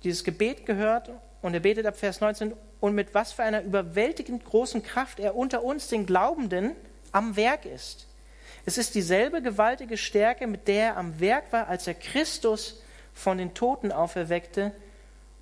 dieses 0.03 0.23
Gebet 0.23 0.65
gehört 0.65 1.11
und 1.43 1.53
er 1.53 1.59
betet 1.59 1.85
ab 1.85 1.97
Vers 1.97 2.19
19 2.19 2.53
und 2.81 2.93
mit 2.93 3.13
was 3.13 3.31
für 3.31 3.43
einer 3.43 3.61
überwältigend 3.61 4.43
großen 4.43 4.83
Kraft 4.83 5.19
er 5.19 5.35
unter 5.35 5.63
uns, 5.63 5.87
den 5.87 6.05
Glaubenden, 6.05 6.75
am 7.13 7.37
Werk 7.37 7.65
ist. 7.65 8.07
Es 8.65 8.77
ist 8.77 8.95
dieselbe 8.95 9.41
gewaltige 9.41 9.97
Stärke, 9.97 10.47
mit 10.47 10.67
der 10.67 10.87
er 10.87 10.97
am 10.97 11.19
Werk 11.19 11.53
war, 11.53 11.67
als 11.67 11.87
er 11.87 11.93
Christus 11.93 12.81
von 13.13 13.37
den 13.37 13.53
Toten 13.53 13.91
auferweckte 13.91 14.71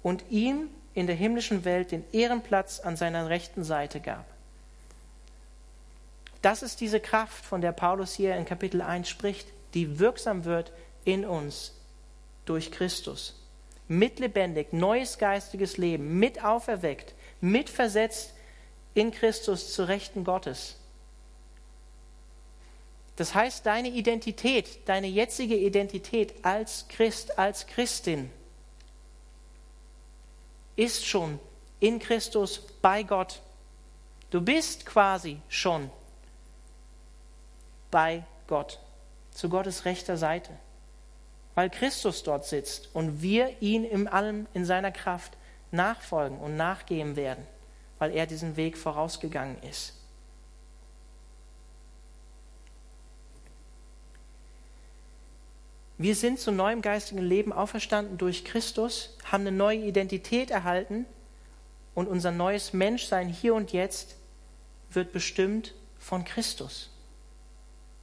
und 0.03 0.23
ihm 0.29 0.69
in 0.93 1.07
der 1.07 1.15
himmlischen 1.15 1.65
Welt 1.65 1.91
den 1.91 2.03
Ehrenplatz 2.11 2.79
an 2.79 2.95
seiner 2.95 3.29
rechten 3.29 3.63
Seite 3.63 3.99
gab. 3.99 4.25
Das 6.41 6.63
ist 6.63 6.79
diese 6.81 6.99
Kraft, 6.99 7.45
von 7.45 7.61
der 7.61 7.73
Paulus 7.73 8.13
hier 8.13 8.35
in 8.35 8.45
Kapitel 8.45 8.81
1 8.81 9.09
spricht, 9.09 9.47
die 9.73 9.99
wirksam 9.99 10.45
wird 10.45 10.71
in 11.03 11.25
uns 11.25 11.73
durch 12.45 12.71
Christus. 12.71 13.35
Mitlebendig, 13.87 14.71
neues 14.71 15.17
geistiges 15.17 15.77
Leben, 15.77 16.19
mit 16.19 16.43
auferweckt, 16.43 17.13
mitversetzt 17.41 18.33
in 18.93 19.11
Christus 19.11 19.73
zu 19.73 19.87
Rechten 19.87 20.23
Gottes. 20.23 20.75
Das 23.15 23.35
heißt, 23.35 23.65
deine 23.65 23.89
Identität, 23.89 24.87
deine 24.87 25.07
jetzige 25.07 25.57
Identität 25.57 26.45
als 26.45 26.87
Christ, 26.87 27.37
als 27.37 27.67
Christin 27.67 28.31
ist 30.77 31.05
schon 31.05 31.37
in 31.81 31.99
Christus 31.99 32.61
bei 32.81 33.03
Gott. 33.03 33.41
Du 34.29 34.39
bist 34.39 34.85
quasi 34.85 35.41
schon 35.49 35.91
bei 37.91 38.23
Gott, 38.47 38.79
zu 39.31 39.49
Gottes 39.49 39.83
rechter 39.83 40.15
Seite, 40.15 40.51
weil 41.55 41.69
Christus 41.69 42.23
dort 42.23 42.45
sitzt 42.45 42.89
und 42.93 43.21
wir 43.21 43.61
ihn 43.61 43.83
in 43.83 44.07
allem 44.07 44.47
in 44.53 44.63
seiner 44.63 44.91
Kraft 44.91 45.33
nachfolgen 45.71 46.37
und 46.37 46.55
nachgehen 46.55 47.15
werden, 47.15 47.45
weil 47.97 48.11
er 48.11 48.25
diesen 48.25 48.55
Weg 48.55 48.77
vorausgegangen 48.77 49.61
ist. 49.63 49.93
Wir 55.97 56.15
sind 56.15 56.39
zu 56.39 56.53
neuem 56.53 56.81
geistigen 56.81 57.21
Leben 57.21 57.51
auferstanden 57.51 58.17
durch 58.17 58.45
Christus, 58.45 59.17
haben 59.25 59.45
eine 59.45 59.51
neue 59.51 59.79
Identität 59.79 60.49
erhalten 60.49 61.05
und 61.93 62.07
unser 62.07 62.31
neues 62.31 62.71
Menschsein 62.71 63.27
hier 63.27 63.53
und 63.53 63.73
jetzt 63.73 64.15
wird 64.91 65.11
bestimmt 65.11 65.73
von 65.97 66.23
Christus. 66.23 66.89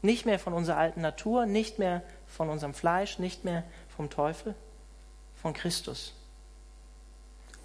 Nicht 0.02 0.26
mehr 0.26 0.38
von 0.38 0.52
unserer 0.52 0.76
alten 0.76 1.00
Natur, 1.00 1.46
nicht 1.46 1.78
mehr 1.78 2.02
von 2.26 2.50
unserem 2.50 2.74
Fleisch, 2.74 3.18
nicht 3.18 3.44
mehr 3.44 3.64
vom 3.96 4.10
Teufel, 4.10 4.54
von 5.40 5.54
Christus. 5.54 6.12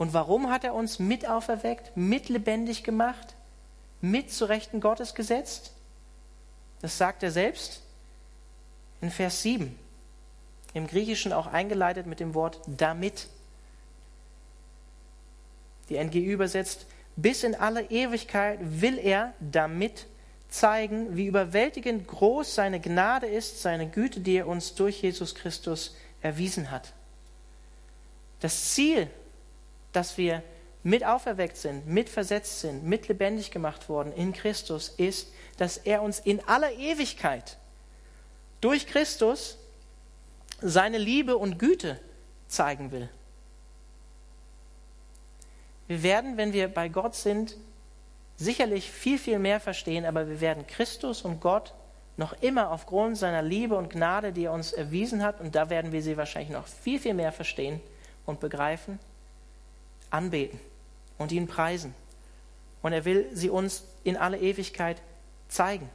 Und 0.01 0.13
warum 0.13 0.49
hat 0.49 0.63
er 0.63 0.73
uns 0.73 0.97
mit 0.97 1.29
auferweckt, 1.29 1.95
mit 1.95 2.27
lebendig 2.27 2.83
gemacht, 2.83 3.35
mit 4.01 4.31
zu 4.31 4.45
Rechten 4.45 4.81
Gottes 4.81 5.13
gesetzt? 5.13 5.73
Das 6.81 6.97
sagt 6.97 7.21
er 7.21 7.29
selbst 7.29 7.83
in 8.99 9.11
Vers 9.11 9.43
7 9.43 9.77
im 10.73 10.87
Griechischen 10.87 11.31
auch 11.33 11.45
eingeleitet 11.45 12.07
mit 12.07 12.19
dem 12.19 12.33
Wort 12.33 12.61
damit. 12.65 13.27
Die 15.89 16.03
NGÜ 16.03 16.31
übersetzt, 16.31 16.87
bis 17.15 17.43
in 17.43 17.53
alle 17.53 17.83
Ewigkeit 17.91 18.57
will 18.63 18.97
er 18.97 19.35
damit 19.39 20.07
zeigen, 20.49 21.15
wie 21.15 21.27
überwältigend 21.27 22.07
groß 22.07 22.55
seine 22.55 22.79
Gnade 22.79 23.27
ist, 23.27 23.61
seine 23.61 23.87
Güte, 23.87 24.21
die 24.21 24.37
er 24.37 24.47
uns 24.47 24.73
durch 24.73 25.03
Jesus 25.03 25.35
Christus 25.35 25.95
erwiesen 26.23 26.71
hat. 26.71 26.91
Das 28.39 28.73
Ziel, 28.73 29.07
dass 29.91 30.17
wir 30.17 30.43
mit 30.83 31.05
auferweckt 31.05 31.57
sind, 31.57 31.87
mit 31.87 32.09
versetzt 32.09 32.61
sind, 32.61 32.83
mit 32.83 33.07
lebendig 33.07 33.51
gemacht 33.51 33.89
worden 33.89 34.11
in 34.13 34.33
Christus, 34.33 34.89
ist, 34.89 35.31
dass 35.57 35.77
er 35.77 36.01
uns 36.01 36.19
in 36.19 36.43
aller 36.47 36.71
Ewigkeit 36.73 37.57
durch 38.61 38.87
Christus 38.87 39.57
seine 40.61 40.97
Liebe 40.97 41.37
und 41.37 41.59
Güte 41.59 41.99
zeigen 42.47 42.91
will. 42.91 43.09
Wir 45.87 46.03
werden, 46.03 46.37
wenn 46.37 46.53
wir 46.53 46.67
bei 46.67 46.87
Gott 46.87 47.15
sind, 47.15 47.57
sicherlich 48.37 48.89
viel, 48.89 49.19
viel 49.19 49.39
mehr 49.39 49.59
verstehen, 49.59 50.05
aber 50.05 50.27
wir 50.27 50.41
werden 50.41 50.65
Christus 50.65 51.21
und 51.21 51.41
Gott 51.41 51.73
noch 52.17 52.33
immer 52.41 52.71
aufgrund 52.71 53.17
seiner 53.17 53.41
Liebe 53.41 53.75
und 53.75 53.89
Gnade, 53.89 54.31
die 54.31 54.45
er 54.45 54.53
uns 54.53 54.73
erwiesen 54.73 55.23
hat, 55.23 55.41
und 55.41 55.55
da 55.55 55.69
werden 55.69 55.91
wir 55.91 56.01
sie 56.01 56.17
wahrscheinlich 56.17 56.51
noch 56.51 56.67
viel, 56.67 56.99
viel 56.99 57.13
mehr 57.13 57.31
verstehen 57.31 57.81
und 58.25 58.39
begreifen, 58.39 58.99
anbeten 60.11 60.59
und 61.17 61.31
ihn 61.31 61.47
preisen. 61.47 61.95
Und 62.81 62.93
er 62.93 63.05
will 63.05 63.29
sie 63.33 63.49
uns 63.49 63.83
in 64.03 64.17
alle 64.17 64.39
Ewigkeit 64.39 65.01
zeigen. 65.47 65.89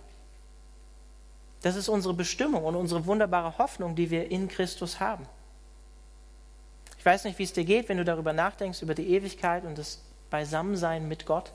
Das 1.62 1.76
ist 1.76 1.88
unsere 1.88 2.14
Bestimmung 2.14 2.64
und 2.64 2.76
unsere 2.76 3.06
wunderbare 3.06 3.58
Hoffnung, 3.58 3.96
die 3.96 4.10
wir 4.10 4.30
in 4.30 4.48
Christus 4.48 5.00
haben. 5.00 5.26
Ich 6.98 7.04
weiß 7.04 7.24
nicht, 7.24 7.38
wie 7.38 7.44
es 7.44 7.52
dir 7.52 7.64
geht, 7.64 7.88
wenn 7.88 7.98
du 7.98 8.04
darüber 8.04 8.32
nachdenkst, 8.32 8.82
über 8.82 8.94
die 8.94 9.08
Ewigkeit 9.10 9.64
und 9.64 9.78
das 9.78 10.00
Beisammensein 10.30 11.08
mit 11.08 11.26
Gott. 11.26 11.52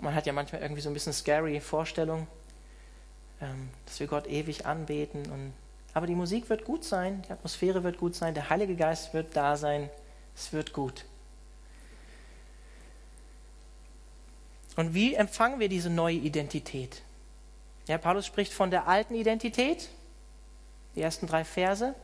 Man 0.00 0.14
hat 0.14 0.26
ja 0.26 0.32
manchmal 0.32 0.62
irgendwie 0.62 0.80
so 0.80 0.88
ein 0.88 0.94
bisschen 0.94 1.12
scary 1.12 1.60
Vorstellungen, 1.60 2.26
ähm, 3.40 3.70
dass 3.86 4.00
wir 4.00 4.06
Gott 4.06 4.26
ewig 4.26 4.66
anbeten. 4.66 5.30
Und, 5.30 5.52
aber 5.94 6.06
die 6.06 6.14
Musik 6.14 6.48
wird 6.48 6.64
gut 6.64 6.84
sein, 6.84 7.22
die 7.26 7.32
Atmosphäre 7.32 7.82
wird 7.82 7.98
gut 7.98 8.14
sein, 8.14 8.34
der 8.34 8.50
Heilige 8.50 8.76
Geist 8.76 9.12
wird 9.12 9.34
da 9.36 9.56
sein, 9.56 9.90
es 10.36 10.52
wird 10.52 10.72
gut. 10.72 11.04
Und 14.76 14.94
wie 14.94 15.14
empfangen 15.14 15.58
wir 15.60 15.68
diese 15.68 15.90
neue 15.90 16.16
Identität? 16.16 17.02
Ja, 17.86 17.98
Paulus 17.98 18.24
spricht 18.24 18.52
von 18.52 18.70
der 18.70 18.86
alten 18.86 19.14
Identität, 19.14 19.88
die 20.94 21.02
ersten 21.02 21.26
drei 21.26 21.44
Verse. 21.44 21.94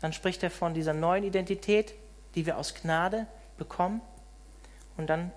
Dann 0.00 0.12
spricht 0.12 0.42
er 0.42 0.50
von 0.50 0.74
dieser 0.74 0.92
neuen 0.92 1.24
Identität, 1.24 1.94
die 2.34 2.46
wir 2.46 2.58
aus 2.58 2.74
Gnade 2.74 3.26
bekommen. 3.56 4.02
Und 4.96 5.08
dann 5.08 5.32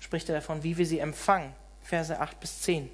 spricht 0.00 0.28
er 0.28 0.36
davon, 0.36 0.62
wie 0.62 0.78
wir 0.78 0.86
sie 0.86 0.98
empfangen. 0.98 1.52
Verse 1.82 2.18
8 2.18 2.40
bis 2.40 2.62
10. 2.62 2.90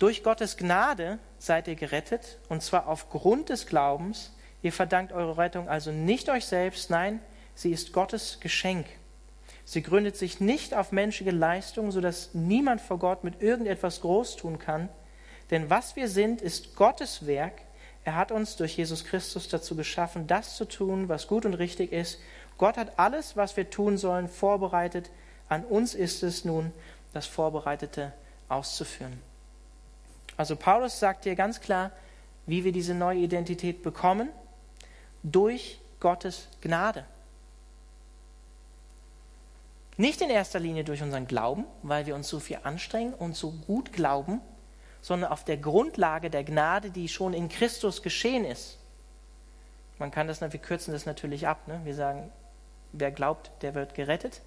Durch 0.00 0.22
Gottes 0.22 0.56
Gnade 0.56 1.18
seid 1.38 1.68
ihr 1.68 1.74
gerettet, 1.74 2.38
und 2.48 2.62
zwar 2.62 2.88
aufgrund 2.88 3.50
des 3.50 3.66
Glaubens. 3.66 4.32
Ihr 4.62 4.72
verdankt 4.72 5.12
eure 5.12 5.36
Rettung 5.36 5.68
also 5.68 5.92
nicht 5.92 6.30
euch 6.30 6.46
selbst, 6.46 6.88
nein, 6.88 7.20
sie 7.54 7.70
ist 7.70 7.92
Gottes 7.92 8.38
Geschenk. 8.40 8.86
Sie 9.66 9.82
gründet 9.82 10.16
sich 10.16 10.40
nicht 10.40 10.72
auf 10.72 10.90
menschliche 10.90 11.32
Leistung, 11.32 11.92
sodass 11.92 12.30
niemand 12.32 12.80
vor 12.80 12.98
Gott 12.98 13.24
mit 13.24 13.42
irgendetwas 13.42 14.00
groß 14.00 14.36
tun 14.36 14.58
kann. 14.58 14.88
Denn 15.50 15.68
was 15.68 15.96
wir 15.96 16.08
sind, 16.08 16.40
ist 16.40 16.76
Gottes 16.76 17.26
Werk. 17.26 17.60
Er 18.02 18.16
hat 18.16 18.32
uns 18.32 18.56
durch 18.56 18.78
Jesus 18.78 19.04
Christus 19.04 19.48
dazu 19.48 19.76
geschaffen, 19.76 20.26
das 20.26 20.56
zu 20.56 20.64
tun, 20.64 21.10
was 21.10 21.26
gut 21.26 21.44
und 21.44 21.52
richtig 21.52 21.92
ist. 21.92 22.20
Gott 22.56 22.78
hat 22.78 22.98
alles, 22.98 23.36
was 23.36 23.54
wir 23.58 23.68
tun 23.68 23.98
sollen, 23.98 24.28
vorbereitet. 24.28 25.10
An 25.50 25.62
uns 25.62 25.94
ist 25.94 26.22
es 26.22 26.46
nun, 26.46 26.72
das 27.12 27.26
Vorbereitete 27.26 28.14
auszuführen. 28.48 29.29
Also 30.36 30.56
Paulus 30.56 30.98
sagt 30.98 31.24
hier 31.24 31.34
ganz 31.34 31.60
klar, 31.60 31.90
wie 32.46 32.64
wir 32.64 32.72
diese 32.72 32.94
neue 32.94 33.18
Identität 33.18 33.82
bekommen. 33.82 34.28
Durch 35.22 35.80
Gottes 36.00 36.48
Gnade. 36.62 37.04
Nicht 39.96 40.22
in 40.22 40.30
erster 40.30 40.58
Linie 40.58 40.82
durch 40.82 41.02
unseren 41.02 41.26
Glauben, 41.26 41.66
weil 41.82 42.06
wir 42.06 42.14
uns 42.14 42.28
so 42.28 42.40
viel 42.40 42.58
anstrengen 42.62 43.12
und 43.12 43.36
so 43.36 43.50
gut 43.66 43.92
glauben, 43.92 44.40
sondern 45.02 45.30
auf 45.30 45.44
der 45.44 45.58
Grundlage 45.58 46.30
der 46.30 46.42
Gnade, 46.42 46.90
die 46.90 47.08
schon 47.08 47.34
in 47.34 47.50
Christus 47.50 48.02
geschehen 48.02 48.46
ist. 48.46 48.78
Man 49.98 50.10
kann 50.10 50.26
das, 50.26 50.40
wir 50.40 50.48
kürzen 50.48 50.92
das 50.92 51.04
natürlich 51.04 51.46
ab. 51.46 51.68
Ne? 51.68 51.80
Wir 51.84 51.94
sagen, 51.94 52.32
wer 52.92 53.10
glaubt, 53.10 53.50
der 53.60 53.74
wird 53.74 53.94
gerettet. 53.94 54.40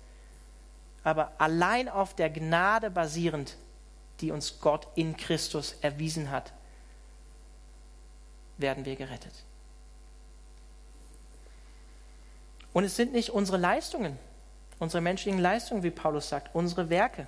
Aber 1.03 1.31
allein 1.37 1.87
auf 1.87 2.15
der 2.15 2.31
Gnade 2.31 2.89
basierend 2.89 3.55
die 4.21 4.31
uns 4.31 4.59
Gott 4.59 4.87
in 4.95 5.17
Christus 5.17 5.75
erwiesen 5.81 6.31
hat, 6.31 6.53
werden 8.57 8.85
wir 8.85 8.95
gerettet. 8.95 9.33
Und 12.73 12.83
es 12.83 12.95
sind 12.95 13.13
nicht 13.13 13.29
unsere 13.29 13.57
Leistungen, 13.57 14.17
unsere 14.79 15.01
menschlichen 15.01 15.39
Leistungen, 15.39 15.83
wie 15.83 15.91
Paulus 15.91 16.29
sagt, 16.29 16.53
unsere 16.55 16.89
Werke, 16.89 17.27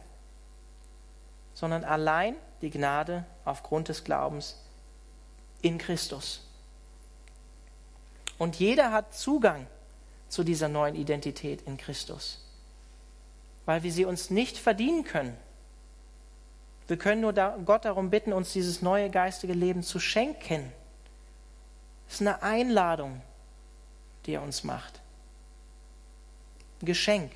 sondern 1.54 1.84
allein 1.84 2.36
die 2.62 2.72
Gnade 2.72 3.26
aufgrund 3.46 3.90
des 3.90 4.04
Glaubens 4.04 4.58
in 5.62 5.78
Christus. 5.78 6.42
Und 8.38 8.58
jeder 8.58 8.92
hat 8.92 9.14
Zugang 9.14 9.68
zu 10.28 10.44
dieser 10.44 10.68
neuen 10.68 10.96
Identität 10.96 11.62
in 11.62 11.78
Christus, 11.78 12.44
weil 13.66 13.84
wir 13.84 13.92
sie 13.92 14.06
uns 14.06 14.30
nicht 14.30 14.58
verdienen 14.58 15.04
können. 15.04 15.38
Wir 16.88 16.98
können 16.98 17.22
nur 17.22 17.34
Gott 17.34 17.86
darum 17.86 18.10
bitten, 18.10 18.34
uns 18.34 18.54
dieses 18.54 18.82
neue 18.82 19.10
geistige 19.10 19.54
Leben 19.54 19.82
zu 19.82 20.00
schenken. 20.00 20.72
Es 22.08 22.16
ist 22.16 22.22
eine 22.22 22.44
Einladung, 22.44 23.22
die 24.26 24.34
er 24.34 24.44
uns 24.44 24.64
macht. 24.64 25.02
Ein 26.82 26.86
Geschenk 26.86 27.32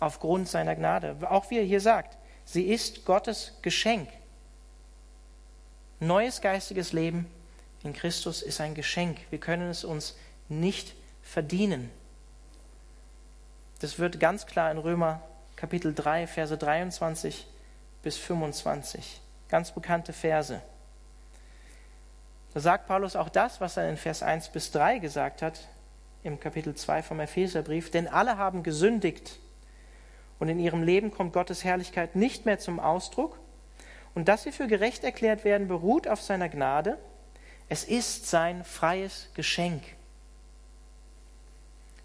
aufgrund 0.00 0.48
seiner 0.48 0.74
Gnade. 0.74 1.16
Auch 1.30 1.50
wie 1.50 1.58
er 1.58 1.64
hier 1.64 1.80
sagt, 1.80 2.18
sie 2.44 2.64
ist 2.64 3.04
Gottes 3.04 3.54
Geschenk. 3.62 4.08
Neues 6.00 6.40
geistiges 6.42 6.92
Leben 6.92 7.26
in 7.82 7.94
Christus 7.94 8.42
ist 8.42 8.60
ein 8.60 8.74
Geschenk. 8.74 9.18
Wir 9.30 9.38
können 9.38 9.70
es 9.70 9.84
uns 9.84 10.16
nicht 10.48 10.94
verdienen. 11.22 11.90
Das 13.80 13.98
wird 13.98 14.20
ganz 14.20 14.46
klar 14.46 14.70
in 14.70 14.78
Römer 14.78 15.22
Kapitel 15.56 15.94
3, 15.94 16.26
Verse 16.26 16.56
23 16.56 17.46
bis 18.04 18.16
25. 18.16 19.20
Ganz 19.48 19.72
bekannte 19.72 20.12
Verse. 20.12 20.60
Da 22.52 22.60
sagt 22.60 22.86
Paulus 22.86 23.16
auch 23.16 23.28
das, 23.28 23.60
was 23.60 23.76
er 23.76 23.90
in 23.90 23.96
Vers 23.96 24.22
1 24.22 24.50
bis 24.50 24.70
3 24.70 25.00
gesagt 25.00 25.42
hat, 25.42 25.66
im 26.22 26.38
Kapitel 26.38 26.74
2 26.74 27.02
vom 27.02 27.18
Epheserbrief. 27.18 27.90
Denn 27.90 28.06
alle 28.06 28.38
haben 28.38 28.62
gesündigt 28.62 29.40
und 30.38 30.48
in 30.48 30.60
ihrem 30.60 30.82
Leben 30.82 31.10
kommt 31.10 31.32
Gottes 31.32 31.64
Herrlichkeit 31.64 32.14
nicht 32.14 32.46
mehr 32.46 32.60
zum 32.60 32.78
Ausdruck. 32.78 33.38
Und 34.14 34.28
dass 34.28 34.44
sie 34.44 34.52
für 34.52 34.68
gerecht 34.68 35.02
erklärt 35.02 35.44
werden, 35.44 35.66
beruht 35.66 36.06
auf 36.06 36.22
seiner 36.22 36.48
Gnade. 36.48 36.98
Es 37.68 37.82
ist 37.82 38.28
sein 38.28 38.62
freies 38.62 39.28
Geschenk. 39.34 39.82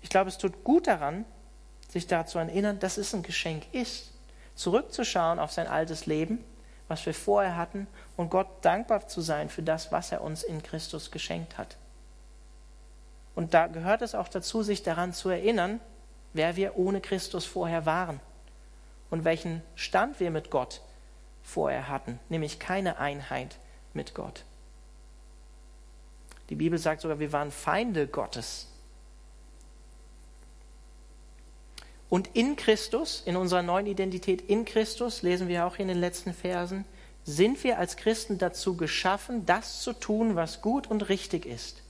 Ich 0.02 0.10
glaube, 0.10 0.30
es 0.30 0.38
tut 0.38 0.64
gut 0.64 0.88
daran, 0.88 1.26
sich 1.90 2.08
dazu 2.08 2.34
zu 2.34 2.40
erinnern, 2.40 2.80
dass 2.80 2.98
es 2.98 3.14
ein 3.14 3.24
Geschenk 3.24 3.66
ist. 3.74 4.12
Zurückzuschauen 4.60 5.40
auf 5.40 5.52
sein 5.52 5.68
altes 5.68 6.06
Leben 6.06 6.44
was 6.90 7.06
wir 7.06 7.14
vorher 7.14 7.56
hatten 7.56 7.88
und 8.18 8.30
Gott 8.30 8.48
dankbar 8.66 9.08
zu 9.08 9.22
sein 9.22 9.48
für 9.48 9.62
das, 9.62 9.94
was 9.94 10.12
er 10.12 10.22
uns 10.22 10.44
in 10.44 10.62
Christus 10.62 11.12
geschenkt 11.12 11.58
hat. 11.58 11.78
Und 13.36 13.54
da 13.54 13.68
gehört 13.68 14.02
es 14.02 14.16
auch 14.16 14.28
dazu, 14.28 14.64
sich 14.64 14.84
daran 14.84 15.14
zu 15.14 15.30
erinnern, 15.30 15.80
wer 16.34 16.58
wir 16.58 16.78
ohne 16.78 17.00
Christus 17.00 17.46
vorher 17.46 17.86
waren 17.86 18.20
und 19.12 19.24
welchen 19.24 19.62
Stand 19.76 20.20
wir 20.20 20.32
mit 20.32 20.50
Gott 20.50 20.82
vorher 21.44 21.88
hatten, 21.88 22.20
nämlich 22.28 22.60
keine 22.60 22.98
Einheit 22.98 23.60
mit 23.94 24.16
Gott. 24.16 24.44
Die 26.50 26.56
Bibel 26.56 26.80
sagt 26.80 27.02
sogar, 27.02 27.20
wir 27.20 27.32
waren 27.32 27.52
Feinde 27.52 28.08
Gottes. 28.08 28.68
Und 32.10 32.36
in 32.36 32.56
Christus, 32.56 33.22
in 33.26 33.36
unserer 33.36 33.62
neuen 33.62 33.86
Identität 33.86 34.42
in 34.42 34.66
Christus, 34.66 35.22
lesen 35.22 35.48
wir 35.48 35.66
auch 35.66 35.78
in 35.78 35.88
den 35.88 36.00
letzten 36.00 36.34
Versen, 36.34 36.86
sind 37.24 37.64
wir 37.64 37.78
als 37.78 37.98
Christen 37.98 38.40
dazu 38.40 38.76
geschaffen, 38.76 39.46
das 39.46 39.82
zu 39.82 39.94
tun, 39.94 40.36
was 40.36 40.62
gut 40.62 40.88
und 40.88 41.10
richtig 41.10 41.46
ist. 41.46 41.84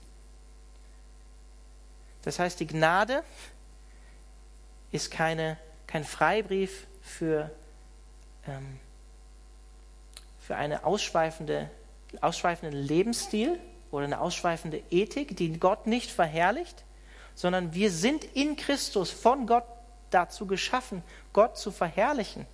Das 2.24 2.40
heißt, 2.40 2.60
die 2.60 2.68
Gnade 2.68 3.24
ist 4.92 5.10
keine, 5.10 5.58
kein 5.88 6.04
Freibrief 6.04 6.88
für, 7.02 7.50
ähm, 8.46 8.80
für 10.42 10.58
einen 10.58 10.84
ausschweifende, 10.84 11.70
ausschweifenden 12.20 12.78
Lebensstil 12.78 13.58
oder 13.92 14.04
eine 14.04 14.20
ausschweifende 14.20 14.84
Ethik, 14.92 15.38
die 15.38 15.58
Gott 15.60 15.88
nicht 15.88 16.12
verherrlicht, 16.12 16.84
sondern 17.36 17.74
wir 17.74 17.90
sind 17.90 18.26
in 18.36 18.58
Christus 18.58 19.12
von 19.12 19.48
Gott 19.48 19.64
dazu 20.10 20.46
geschaffen, 20.46 21.04
Gott 21.34 21.58
zu 21.58 21.72
verherrlichen 21.72 22.46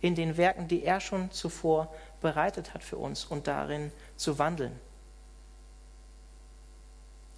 in 0.00 0.14
den 0.14 0.36
Werken, 0.36 0.68
die 0.68 0.82
er 0.82 1.00
schon 1.00 1.30
zuvor 1.30 1.92
bereitet 2.20 2.74
hat 2.74 2.82
für 2.82 2.96
uns 2.96 3.24
und 3.24 3.46
darin 3.46 3.92
zu 4.16 4.38
wandeln. 4.38 4.78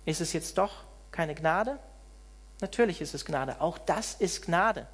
Ist 0.05 0.20
es 0.20 0.33
jetzt 0.33 0.59
doch 0.59 0.85
keine 1.11 1.35
Gnade? 1.35 1.79
Natürlich 2.61 3.01
ist 3.01 3.14
es 3.14 3.25
Gnade. 3.25 3.61
Auch 3.61 3.79
das 3.79 4.14
ist 4.14 4.43
Gnade, 4.47 4.87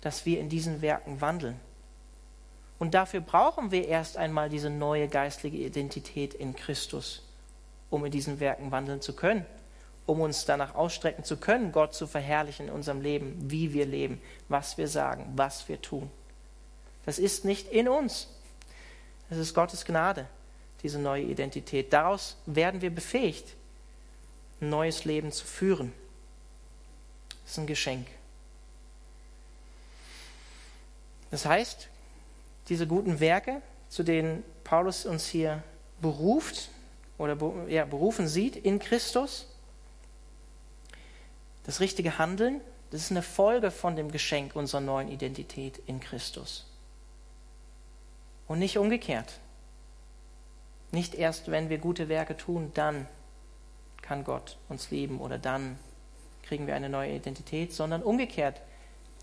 dass 0.00 0.26
wir 0.26 0.40
in 0.40 0.48
diesen 0.48 0.82
Werken 0.82 1.20
wandeln. 1.20 1.58
Und 2.78 2.94
dafür 2.94 3.20
brauchen 3.20 3.70
wir 3.70 3.88
erst 3.88 4.16
einmal 4.16 4.48
diese 4.48 4.70
neue 4.70 5.08
geistliche 5.08 5.56
Identität 5.56 6.34
in 6.34 6.54
Christus, 6.54 7.22
um 7.90 8.04
in 8.04 8.12
diesen 8.12 8.40
Werken 8.40 8.70
wandeln 8.70 9.00
zu 9.00 9.16
können 9.16 9.44
um 10.08 10.22
uns 10.22 10.46
danach 10.46 10.74
ausstrecken 10.74 11.22
zu 11.22 11.36
können, 11.36 11.70
Gott 11.70 11.92
zu 11.92 12.06
verherrlichen 12.06 12.68
in 12.68 12.72
unserem 12.72 13.02
Leben, 13.02 13.36
wie 13.50 13.74
wir 13.74 13.84
leben, 13.84 14.22
was 14.48 14.78
wir 14.78 14.88
sagen, 14.88 15.30
was 15.36 15.68
wir 15.68 15.82
tun. 15.82 16.10
Das 17.04 17.18
ist 17.18 17.44
nicht 17.44 17.70
in 17.70 17.88
uns. 17.88 18.28
Es 19.28 19.36
ist 19.36 19.52
Gottes 19.52 19.84
Gnade, 19.84 20.26
diese 20.82 20.98
neue 20.98 21.24
Identität. 21.24 21.92
Daraus 21.92 22.38
werden 22.46 22.80
wir 22.80 22.88
befähigt, 22.88 23.54
ein 24.62 24.70
neues 24.70 25.04
Leben 25.04 25.30
zu 25.30 25.44
führen. 25.44 25.92
Das 27.42 27.52
ist 27.52 27.58
ein 27.58 27.66
Geschenk. 27.66 28.06
Das 31.30 31.44
heißt, 31.44 31.88
diese 32.70 32.86
guten 32.86 33.20
Werke, 33.20 33.60
zu 33.90 34.02
denen 34.02 34.42
Paulus 34.64 35.04
uns 35.04 35.26
hier 35.26 35.62
beruft 36.00 36.70
oder 37.18 37.36
ja, 37.68 37.84
berufen 37.84 38.26
sieht 38.26 38.56
in 38.56 38.78
Christus, 38.78 39.47
das 41.68 41.80
richtige 41.80 42.16
Handeln, 42.16 42.62
das 42.90 43.02
ist 43.02 43.10
eine 43.10 43.20
Folge 43.20 43.70
von 43.70 43.94
dem 43.94 44.10
Geschenk 44.10 44.56
unserer 44.56 44.80
neuen 44.80 45.08
Identität 45.08 45.76
in 45.84 46.00
Christus. 46.00 46.66
Und 48.46 48.58
nicht 48.58 48.78
umgekehrt. 48.78 49.38
Nicht 50.92 51.14
erst, 51.14 51.50
wenn 51.50 51.68
wir 51.68 51.76
gute 51.76 52.08
Werke 52.08 52.38
tun, 52.38 52.70
dann 52.72 53.06
kann 54.00 54.24
Gott 54.24 54.56
uns 54.70 54.90
lieben 54.90 55.20
oder 55.20 55.36
dann 55.36 55.78
kriegen 56.42 56.66
wir 56.66 56.74
eine 56.74 56.88
neue 56.88 57.14
Identität, 57.14 57.74
sondern 57.74 58.02
umgekehrt. 58.02 58.62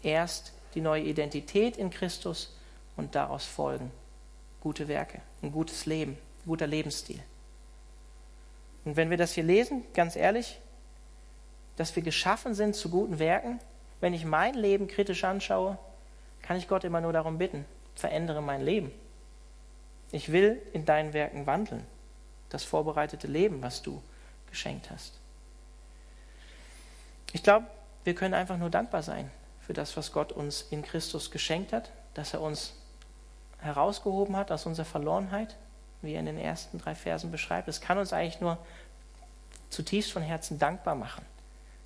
Erst 0.03 0.53
die 0.75 0.81
neue 0.81 1.01
Identität 1.01 1.77
in 1.77 1.89
Christus 1.89 2.55
und 2.95 3.15
daraus 3.15 3.43
folgen 3.43 3.89
gute 4.61 4.87
Werke, 4.87 5.19
ein 5.41 5.51
gutes 5.51 5.87
Leben, 5.87 6.11
ein 6.11 6.45
guter 6.45 6.67
Lebensstil. 6.67 7.23
Und 8.83 8.97
wenn 8.97 9.09
wir 9.09 9.17
das 9.17 9.33
hier 9.33 9.43
lesen, 9.43 9.83
ganz 9.95 10.15
ehrlich, 10.15 10.59
dass 11.75 11.95
wir 11.95 12.03
geschaffen 12.03 12.53
sind 12.53 12.75
zu 12.75 12.89
guten 12.89 13.19
Werken, 13.19 13.59
wenn 13.99 14.13
ich 14.13 14.25
mein 14.25 14.53
Leben 14.53 14.87
kritisch 14.87 15.23
anschaue, 15.23 15.77
kann 16.41 16.57
ich 16.57 16.67
Gott 16.67 16.83
immer 16.83 17.01
nur 17.01 17.13
darum 17.13 17.37
bitten, 17.37 17.65
verändere 17.95 18.41
mein 18.41 18.61
Leben. 18.61 18.91
Ich 20.11 20.31
will 20.31 20.61
in 20.73 20.85
deinen 20.85 21.13
Werken 21.13 21.45
wandeln, 21.47 21.85
das 22.49 22.63
vorbereitete 22.63 23.27
Leben, 23.27 23.61
was 23.61 23.81
du 23.81 24.01
geschenkt 24.49 24.91
hast. 24.91 25.13
Ich 27.33 27.43
glaube, 27.43 27.67
wir 28.03 28.15
können 28.15 28.33
einfach 28.33 28.57
nur 28.57 28.69
dankbar 28.69 29.03
sein 29.03 29.29
für 29.59 29.73
das, 29.73 29.97
was 29.97 30.11
Gott 30.11 30.31
uns 30.31 30.61
in 30.69 30.83
Christus 30.83 31.31
geschenkt 31.31 31.73
hat, 31.73 31.91
dass 32.13 32.33
er 32.33 32.41
uns 32.41 32.73
herausgehoben 33.57 34.37
hat 34.37 34.51
aus 34.51 34.65
unserer 34.65 34.85
Verlorenheit, 34.85 35.55
wie 36.01 36.13
er 36.13 36.19
in 36.19 36.27
den 36.27 36.37
ersten 36.37 36.77
drei 36.77 36.93
Versen 36.93 37.31
beschreibt. 37.31 37.67
Es 37.67 37.81
kann 37.81 37.97
uns 37.97 38.13
eigentlich 38.13 38.39
nur 38.39 38.59
zutiefst 39.71 40.11
von 40.11 40.21
Herzen 40.21 40.59
dankbar 40.59 40.93
machen 40.93 41.25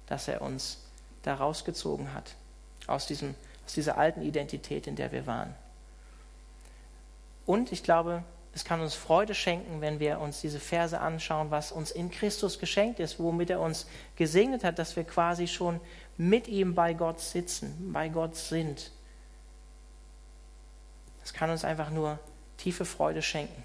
dass 0.09 0.27
er 0.27 0.41
uns 0.41 0.79
da 1.21 1.35
rausgezogen 1.35 2.13
hat, 2.13 2.35
aus, 2.87 3.07
diesem, 3.07 3.35
aus 3.65 3.73
dieser 3.73 3.97
alten 3.97 4.21
Identität, 4.21 4.87
in 4.87 4.95
der 4.95 5.11
wir 5.11 5.25
waren. 5.27 5.53
Und 7.45 7.71
ich 7.71 7.83
glaube, 7.83 8.23
es 8.53 8.65
kann 8.65 8.81
uns 8.81 8.95
Freude 8.95 9.35
schenken, 9.35 9.81
wenn 9.81 9.99
wir 9.99 10.19
uns 10.19 10.41
diese 10.41 10.59
Verse 10.59 10.99
anschauen, 10.99 11.51
was 11.51 11.71
uns 11.71 11.91
in 11.91 12.09
Christus 12.09 12.59
geschenkt 12.59 12.99
ist, 12.99 13.19
womit 13.19 13.51
er 13.51 13.59
uns 13.59 13.85
gesegnet 14.15 14.63
hat, 14.63 14.79
dass 14.79 14.95
wir 14.95 15.03
quasi 15.03 15.47
schon 15.47 15.79
mit 16.17 16.47
ihm 16.47 16.73
bei 16.73 16.93
Gott 16.93 17.19
sitzen, 17.19 17.93
bei 17.93 18.09
Gott 18.09 18.35
sind. 18.35 18.91
Es 21.23 21.33
kann 21.33 21.51
uns 21.51 21.63
einfach 21.63 21.91
nur 21.91 22.17
tiefe 22.57 22.85
Freude 22.85 23.21
schenken. 23.21 23.63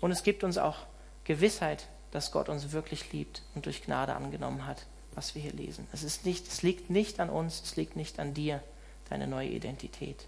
Und 0.00 0.10
es 0.10 0.22
gibt 0.24 0.42
uns 0.42 0.58
auch 0.58 0.78
Gewissheit, 1.24 1.86
dass 2.10 2.32
Gott 2.32 2.48
uns 2.48 2.72
wirklich 2.72 3.12
liebt 3.12 3.42
und 3.54 3.66
durch 3.66 3.82
Gnade 3.82 4.14
angenommen 4.14 4.66
hat, 4.66 4.86
was 5.14 5.34
wir 5.34 5.42
hier 5.42 5.52
lesen. 5.52 5.86
Es, 5.92 6.02
ist 6.02 6.24
nicht, 6.24 6.46
es 6.48 6.62
liegt 6.62 6.90
nicht 6.90 7.20
an 7.20 7.30
uns, 7.30 7.62
es 7.62 7.76
liegt 7.76 7.96
nicht 7.96 8.18
an 8.18 8.34
dir, 8.34 8.62
deine 9.10 9.26
neue 9.26 9.48
Identität 9.48 10.26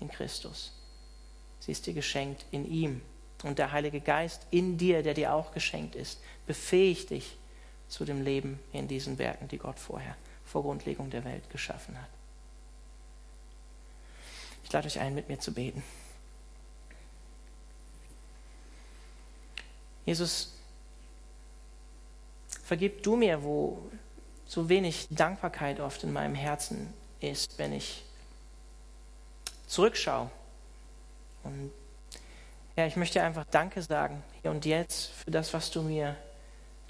in 0.00 0.08
Christus. 0.08 0.72
Sie 1.60 1.72
ist 1.72 1.86
dir 1.86 1.94
geschenkt 1.94 2.44
in 2.50 2.70
ihm. 2.70 3.02
Und 3.44 3.58
der 3.58 3.72
Heilige 3.72 4.00
Geist 4.00 4.46
in 4.50 4.78
dir, 4.78 5.02
der 5.02 5.14
dir 5.14 5.32
auch 5.32 5.52
geschenkt 5.52 5.94
ist, 5.94 6.18
befähigt 6.46 7.10
dich 7.10 7.36
zu 7.88 8.04
dem 8.04 8.22
Leben 8.22 8.58
in 8.72 8.88
diesen 8.88 9.18
Werken, 9.18 9.48
die 9.48 9.58
Gott 9.58 9.78
vorher 9.78 10.16
vor 10.44 10.62
Grundlegung 10.62 11.10
der 11.10 11.24
Welt 11.24 11.48
geschaffen 11.50 12.00
hat. 12.00 12.08
Ich 14.64 14.72
lade 14.72 14.86
euch 14.86 14.98
ein, 14.98 15.14
mit 15.14 15.28
mir 15.28 15.38
zu 15.38 15.52
beten. 15.52 15.82
Jesus, 20.04 20.54
vergib 22.68 23.02
du 23.02 23.16
mir, 23.16 23.42
wo 23.42 23.78
so 24.44 24.68
wenig 24.68 25.08
Dankbarkeit 25.10 25.80
oft 25.80 26.04
in 26.04 26.12
meinem 26.12 26.34
Herzen 26.34 26.92
ist, 27.18 27.58
wenn 27.58 27.72
ich 27.72 28.04
zurückschaue. 29.66 30.30
Und 31.44 31.70
ja, 32.76 32.86
ich 32.86 32.96
möchte 32.96 33.22
einfach 33.22 33.46
Danke 33.50 33.80
sagen, 33.80 34.22
hier 34.42 34.50
und 34.50 34.66
jetzt, 34.66 35.06
für 35.06 35.30
das, 35.30 35.54
was 35.54 35.70
du 35.70 35.80
mir 35.80 36.14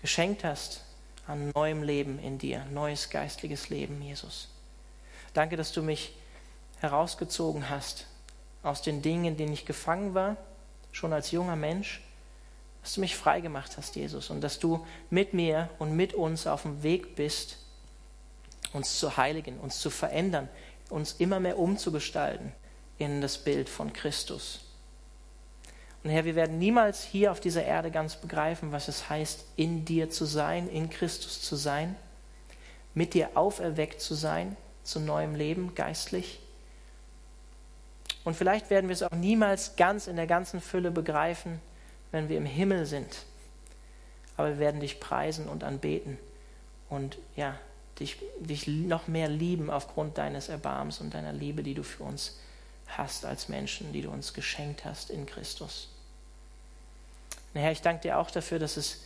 geschenkt 0.03 0.43
hast 0.43 0.83
an 1.29 1.53
neuem 1.55 1.85
Leben 1.85 2.19
in 2.19 2.39
dir, 2.39 2.65
neues 2.73 3.09
geistliches 3.09 3.69
Leben, 3.69 4.03
Jesus. 4.03 4.49
Danke, 5.33 5.57
dass 5.57 5.71
du 5.71 5.81
mich 5.81 6.13
herausgezogen 6.81 7.71
hast 7.71 8.07
aus 8.65 8.83
den 8.83 9.01
Dingen, 9.01 9.27
in 9.27 9.37
denen 9.37 9.53
ich 9.53 9.65
gefangen 9.65 10.13
war, 10.15 10.37
schon 10.91 11.13
als 11.13 11.31
junger 11.31 11.55
Mensch, 11.55 12.01
dass 12.83 12.95
du 12.95 13.01
mich 13.01 13.17
frei 13.17 13.41
gemacht 13.41 13.77
hast, 13.77 13.97
Jesus, 13.97 14.31
und 14.31 14.41
dass 14.41 14.59
du 14.59 14.87
mit 15.11 15.35
mir 15.35 15.69
und 15.79 15.93
mit 15.93 16.15
uns 16.15 16.47
auf 16.47 16.63
dem 16.63 16.83
Weg 16.83 17.17
bist, 17.17 17.59
uns 18.73 18.99
zu 18.99 19.17
heiligen, 19.17 19.59
uns 19.59 19.81
zu 19.81 19.91
verändern, 19.91 20.49
uns 20.91 21.13
immer 21.19 21.41
mehr 21.41 21.59
umzugestalten 21.59 22.53
in 22.99 23.21
das 23.21 23.39
Bild 23.39 23.69
von 23.69 23.93
Christus. 23.93 24.61
Und 26.05 26.11
Herr, 26.11 26.25
wir 26.25 26.37
werden 26.37 26.59
niemals 26.59 27.03
hier 27.05 27.33
auf 27.33 27.41
dieser 27.41 27.65
Erde 27.65 27.91
ganz 27.91 28.17
begreifen, 28.17 28.73
was 28.73 28.89
es 28.89 29.11
heißt, 29.11 29.45
in 29.57 29.85
dir 29.85 30.11
zu 30.11 30.25
sein, 30.25 30.69
in 30.69 30.91
Christus 30.91 31.43
zu 31.43 31.57
sein, 31.57 31.97
mit 32.95 33.15
dir 33.15 33.31
auferweckt 33.35 34.01
zu 34.01 34.15
sein, 34.15 34.57
zu 34.85 35.01
neuem 35.01 35.35
Leben 35.35 35.75
geistlich. 35.75 36.41
Und 38.25 38.35
vielleicht 38.35 38.71
werden 38.71 38.89
wir 38.89 38.95
es 38.95 39.03
auch 39.03 39.13
niemals 39.13 39.77
ganz 39.77 40.07
in 40.07 40.17
der 40.17 40.27
ganzen 40.27 40.61
Fülle 40.61 40.91
begreifen, 40.91 41.61
wenn 42.11 42.29
wir 42.29 42.37
im 42.37 42.47
Himmel 42.47 42.87
sind. 42.87 43.25
Aber 44.37 44.49
wir 44.51 44.59
werden 44.59 44.81
dich 44.81 45.01
preisen 45.01 45.49
und 45.49 45.65
anbeten 45.65 46.19
und 46.89 47.19
ja, 47.37 47.59
dich, 47.99 48.19
dich 48.41 48.67
noch 48.67 49.09
mehr 49.09 49.29
lieben 49.29 49.71
aufgrund 49.71 50.19
deines 50.19 50.49
Erbarmens 50.49 51.01
und 51.01 51.15
deiner 51.15 51.33
Liebe, 51.33 51.63
die 51.63 51.75
du 51.75 51.83
für 51.83 52.05
uns 52.05 52.27
hast 52.29 52.49
hast 52.89 53.25
als 53.25 53.49
Menschen, 53.49 53.93
die 53.93 54.03
du 54.03 54.11
uns 54.11 54.33
geschenkt 54.33 54.85
hast 54.85 55.11
in 55.11 55.27
Christus. 55.27 55.89
Und 57.53 57.61
Herr, 57.61 57.73
ich 57.73 57.83
danke 57.83 58.03
dir 58.03 58.19
auch 58.19 58.31
dafür, 58.31 58.59
dass 58.59 58.77
es 58.77 59.03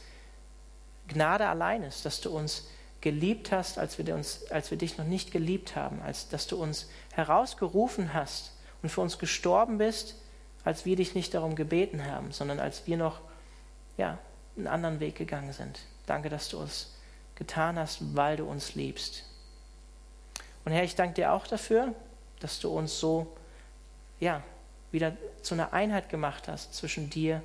Gnade 1.09 1.49
allein 1.49 1.83
ist, 1.83 2.05
dass 2.05 2.21
du 2.21 2.31
uns 2.31 2.69
geliebt 3.01 3.51
hast, 3.51 3.79
als 3.79 3.99
wir, 3.99 4.15
uns, 4.15 4.51
als 4.51 4.71
wir 4.71 4.79
dich 4.79 4.97
noch 4.99 5.05
nicht 5.05 5.33
geliebt 5.33 5.75
haben, 5.75 6.01
als 6.03 6.29
dass 6.29 6.47
du 6.47 6.57
uns 6.57 6.89
herausgerufen 7.13 8.15
hast 8.15 8.53
und 8.83 8.89
für 8.89 9.01
uns 9.01 9.19
gestorben 9.19 9.79
bist, 9.79 10.15
als 10.65 10.85
wir 10.85 10.97
dich 10.97 11.15
nicht 11.15 11.35
darum 11.35 11.55
gebeten 11.55 12.05
haben, 12.07 12.33
sondern 12.33 12.61
als 12.61 12.87
wir 12.87 12.97
noch 12.97 13.21
ja, 13.97 14.19
einen 14.57 14.67
anderen 14.67 15.01
Weg 15.01 15.17
gegangen 15.17 15.53
sind. 15.53 15.81
Danke, 16.07 16.29
dass 16.29 16.49
du 16.49 16.61
es 16.63 16.95
getan 17.35 17.79
hast, 17.79 18.15
weil 18.15 18.37
du 18.37 18.45
uns 18.45 18.75
liebst. 18.75 19.25
Und 20.65 20.73
Herr, 20.73 20.85
ich 20.85 20.95
danke 20.95 21.15
dir 21.15 21.33
auch 21.33 21.47
dafür, 21.47 21.95
dass 22.41 22.61
du 22.61 22.71
uns 22.71 22.99
so 22.99 23.27
ja, 24.21 24.43
wieder 24.93 25.17
zu 25.43 25.55
einer 25.55 25.73
Einheit 25.73 26.09
gemacht 26.09 26.47
hast 26.49 26.75
zwischen 26.75 27.11
dir 27.11 27.43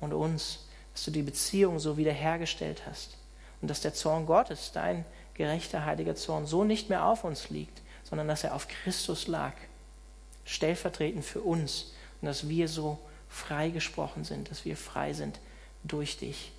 und 0.00 0.14
uns, 0.14 0.66
dass 0.94 1.04
du 1.04 1.10
die 1.10 1.22
Beziehung 1.22 1.78
so 1.78 1.96
wiederhergestellt 1.96 2.82
hast 2.86 3.18
und 3.60 3.68
dass 3.68 3.80
der 3.80 3.94
Zorn 3.94 4.26
Gottes, 4.26 4.72
dein 4.72 5.04
gerechter, 5.34 5.84
heiliger 5.84 6.14
Zorn, 6.14 6.46
so 6.46 6.64
nicht 6.64 6.88
mehr 6.88 7.04
auf 7.04 7.24
uns 7.24 7.50
liegt, 7.50 7.82
sondern 8.04 8.28
dass 8.28 8.44
er 8.44 8.54
auf 8.54 8.68
Christus 8.68 9.26
lag, 9.26 9.52
stellvertretend 10.44 11.24
für 11.24 11.42
uns 11.42 11.92
und 12.20 12.26
dass 12.26 12.48
wir 12.48 12.68
so 12.68 12.98
freigesprochen 13.28 14.24
sind, 14.24 14.50
dass 14.50 14.64
wir 14.64 14.76
frei 14.76 15.12
sind 15.12 15.38
durch 15.84 16.18
dich. 16.18 16.52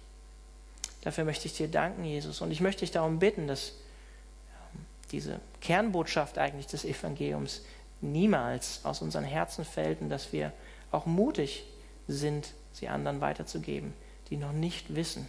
Dafür 1.01 1.23
möchte 1.23 1.47
ich 1.47 1.53
dir 1.53 1.67
danken, 1.67 2.03
Jesus, 2.03 2.41
und 2.41 2.51
ich 2.51 2.61
möchte 2.61 2.81
dich 2.81 2.91
darum 2.91 3.19
bitten, 3.19 3.47
dass 3.47 3.69
ähm, 3.69 4.85
diese 5.11 5.39
Kernbotschaft 5.61 6.37
eigentlich 6.37 6.67
des 6.67 6.85
Evangeliums 6.85 7.61
niemals 8.01 8.81
aus 8.83 9.01
unseren 9.01 9.23
Herzen 9.23 9.65
fällt 9.65 10.01
und 10.01 10.09
dass 10.09 10.31
wir 10.33 10.51
auch 10.91 11.05
mutig 11.05 11.65
sind, 12.07 12.53
sie 12.73 12.87
anderen 12.87 13.21
weiterzugeben, 13.21 13.93
die 14.29 14.37
noch 14.37 14.53
nicht 14.53 14.95
wissen, 14.95 15.27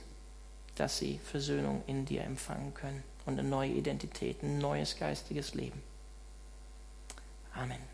dass 0.76 0.98
sie 0.98 1.20
Versöhnung 1.24 1.82
in 1.86 2.04
dir 2.04 2.22
empfangen 2.22 2.74
können 2.74 3.02
und 3.26 3.38
eine 3.38 3.48
neue 3.48 3.70
Identität, 3.70 4.42
ein 4.42 4.58
neues 4.58 4.98
geistiges 4.98 5.54
Leben. 5.54 5.82
Amen. 7.54 7.89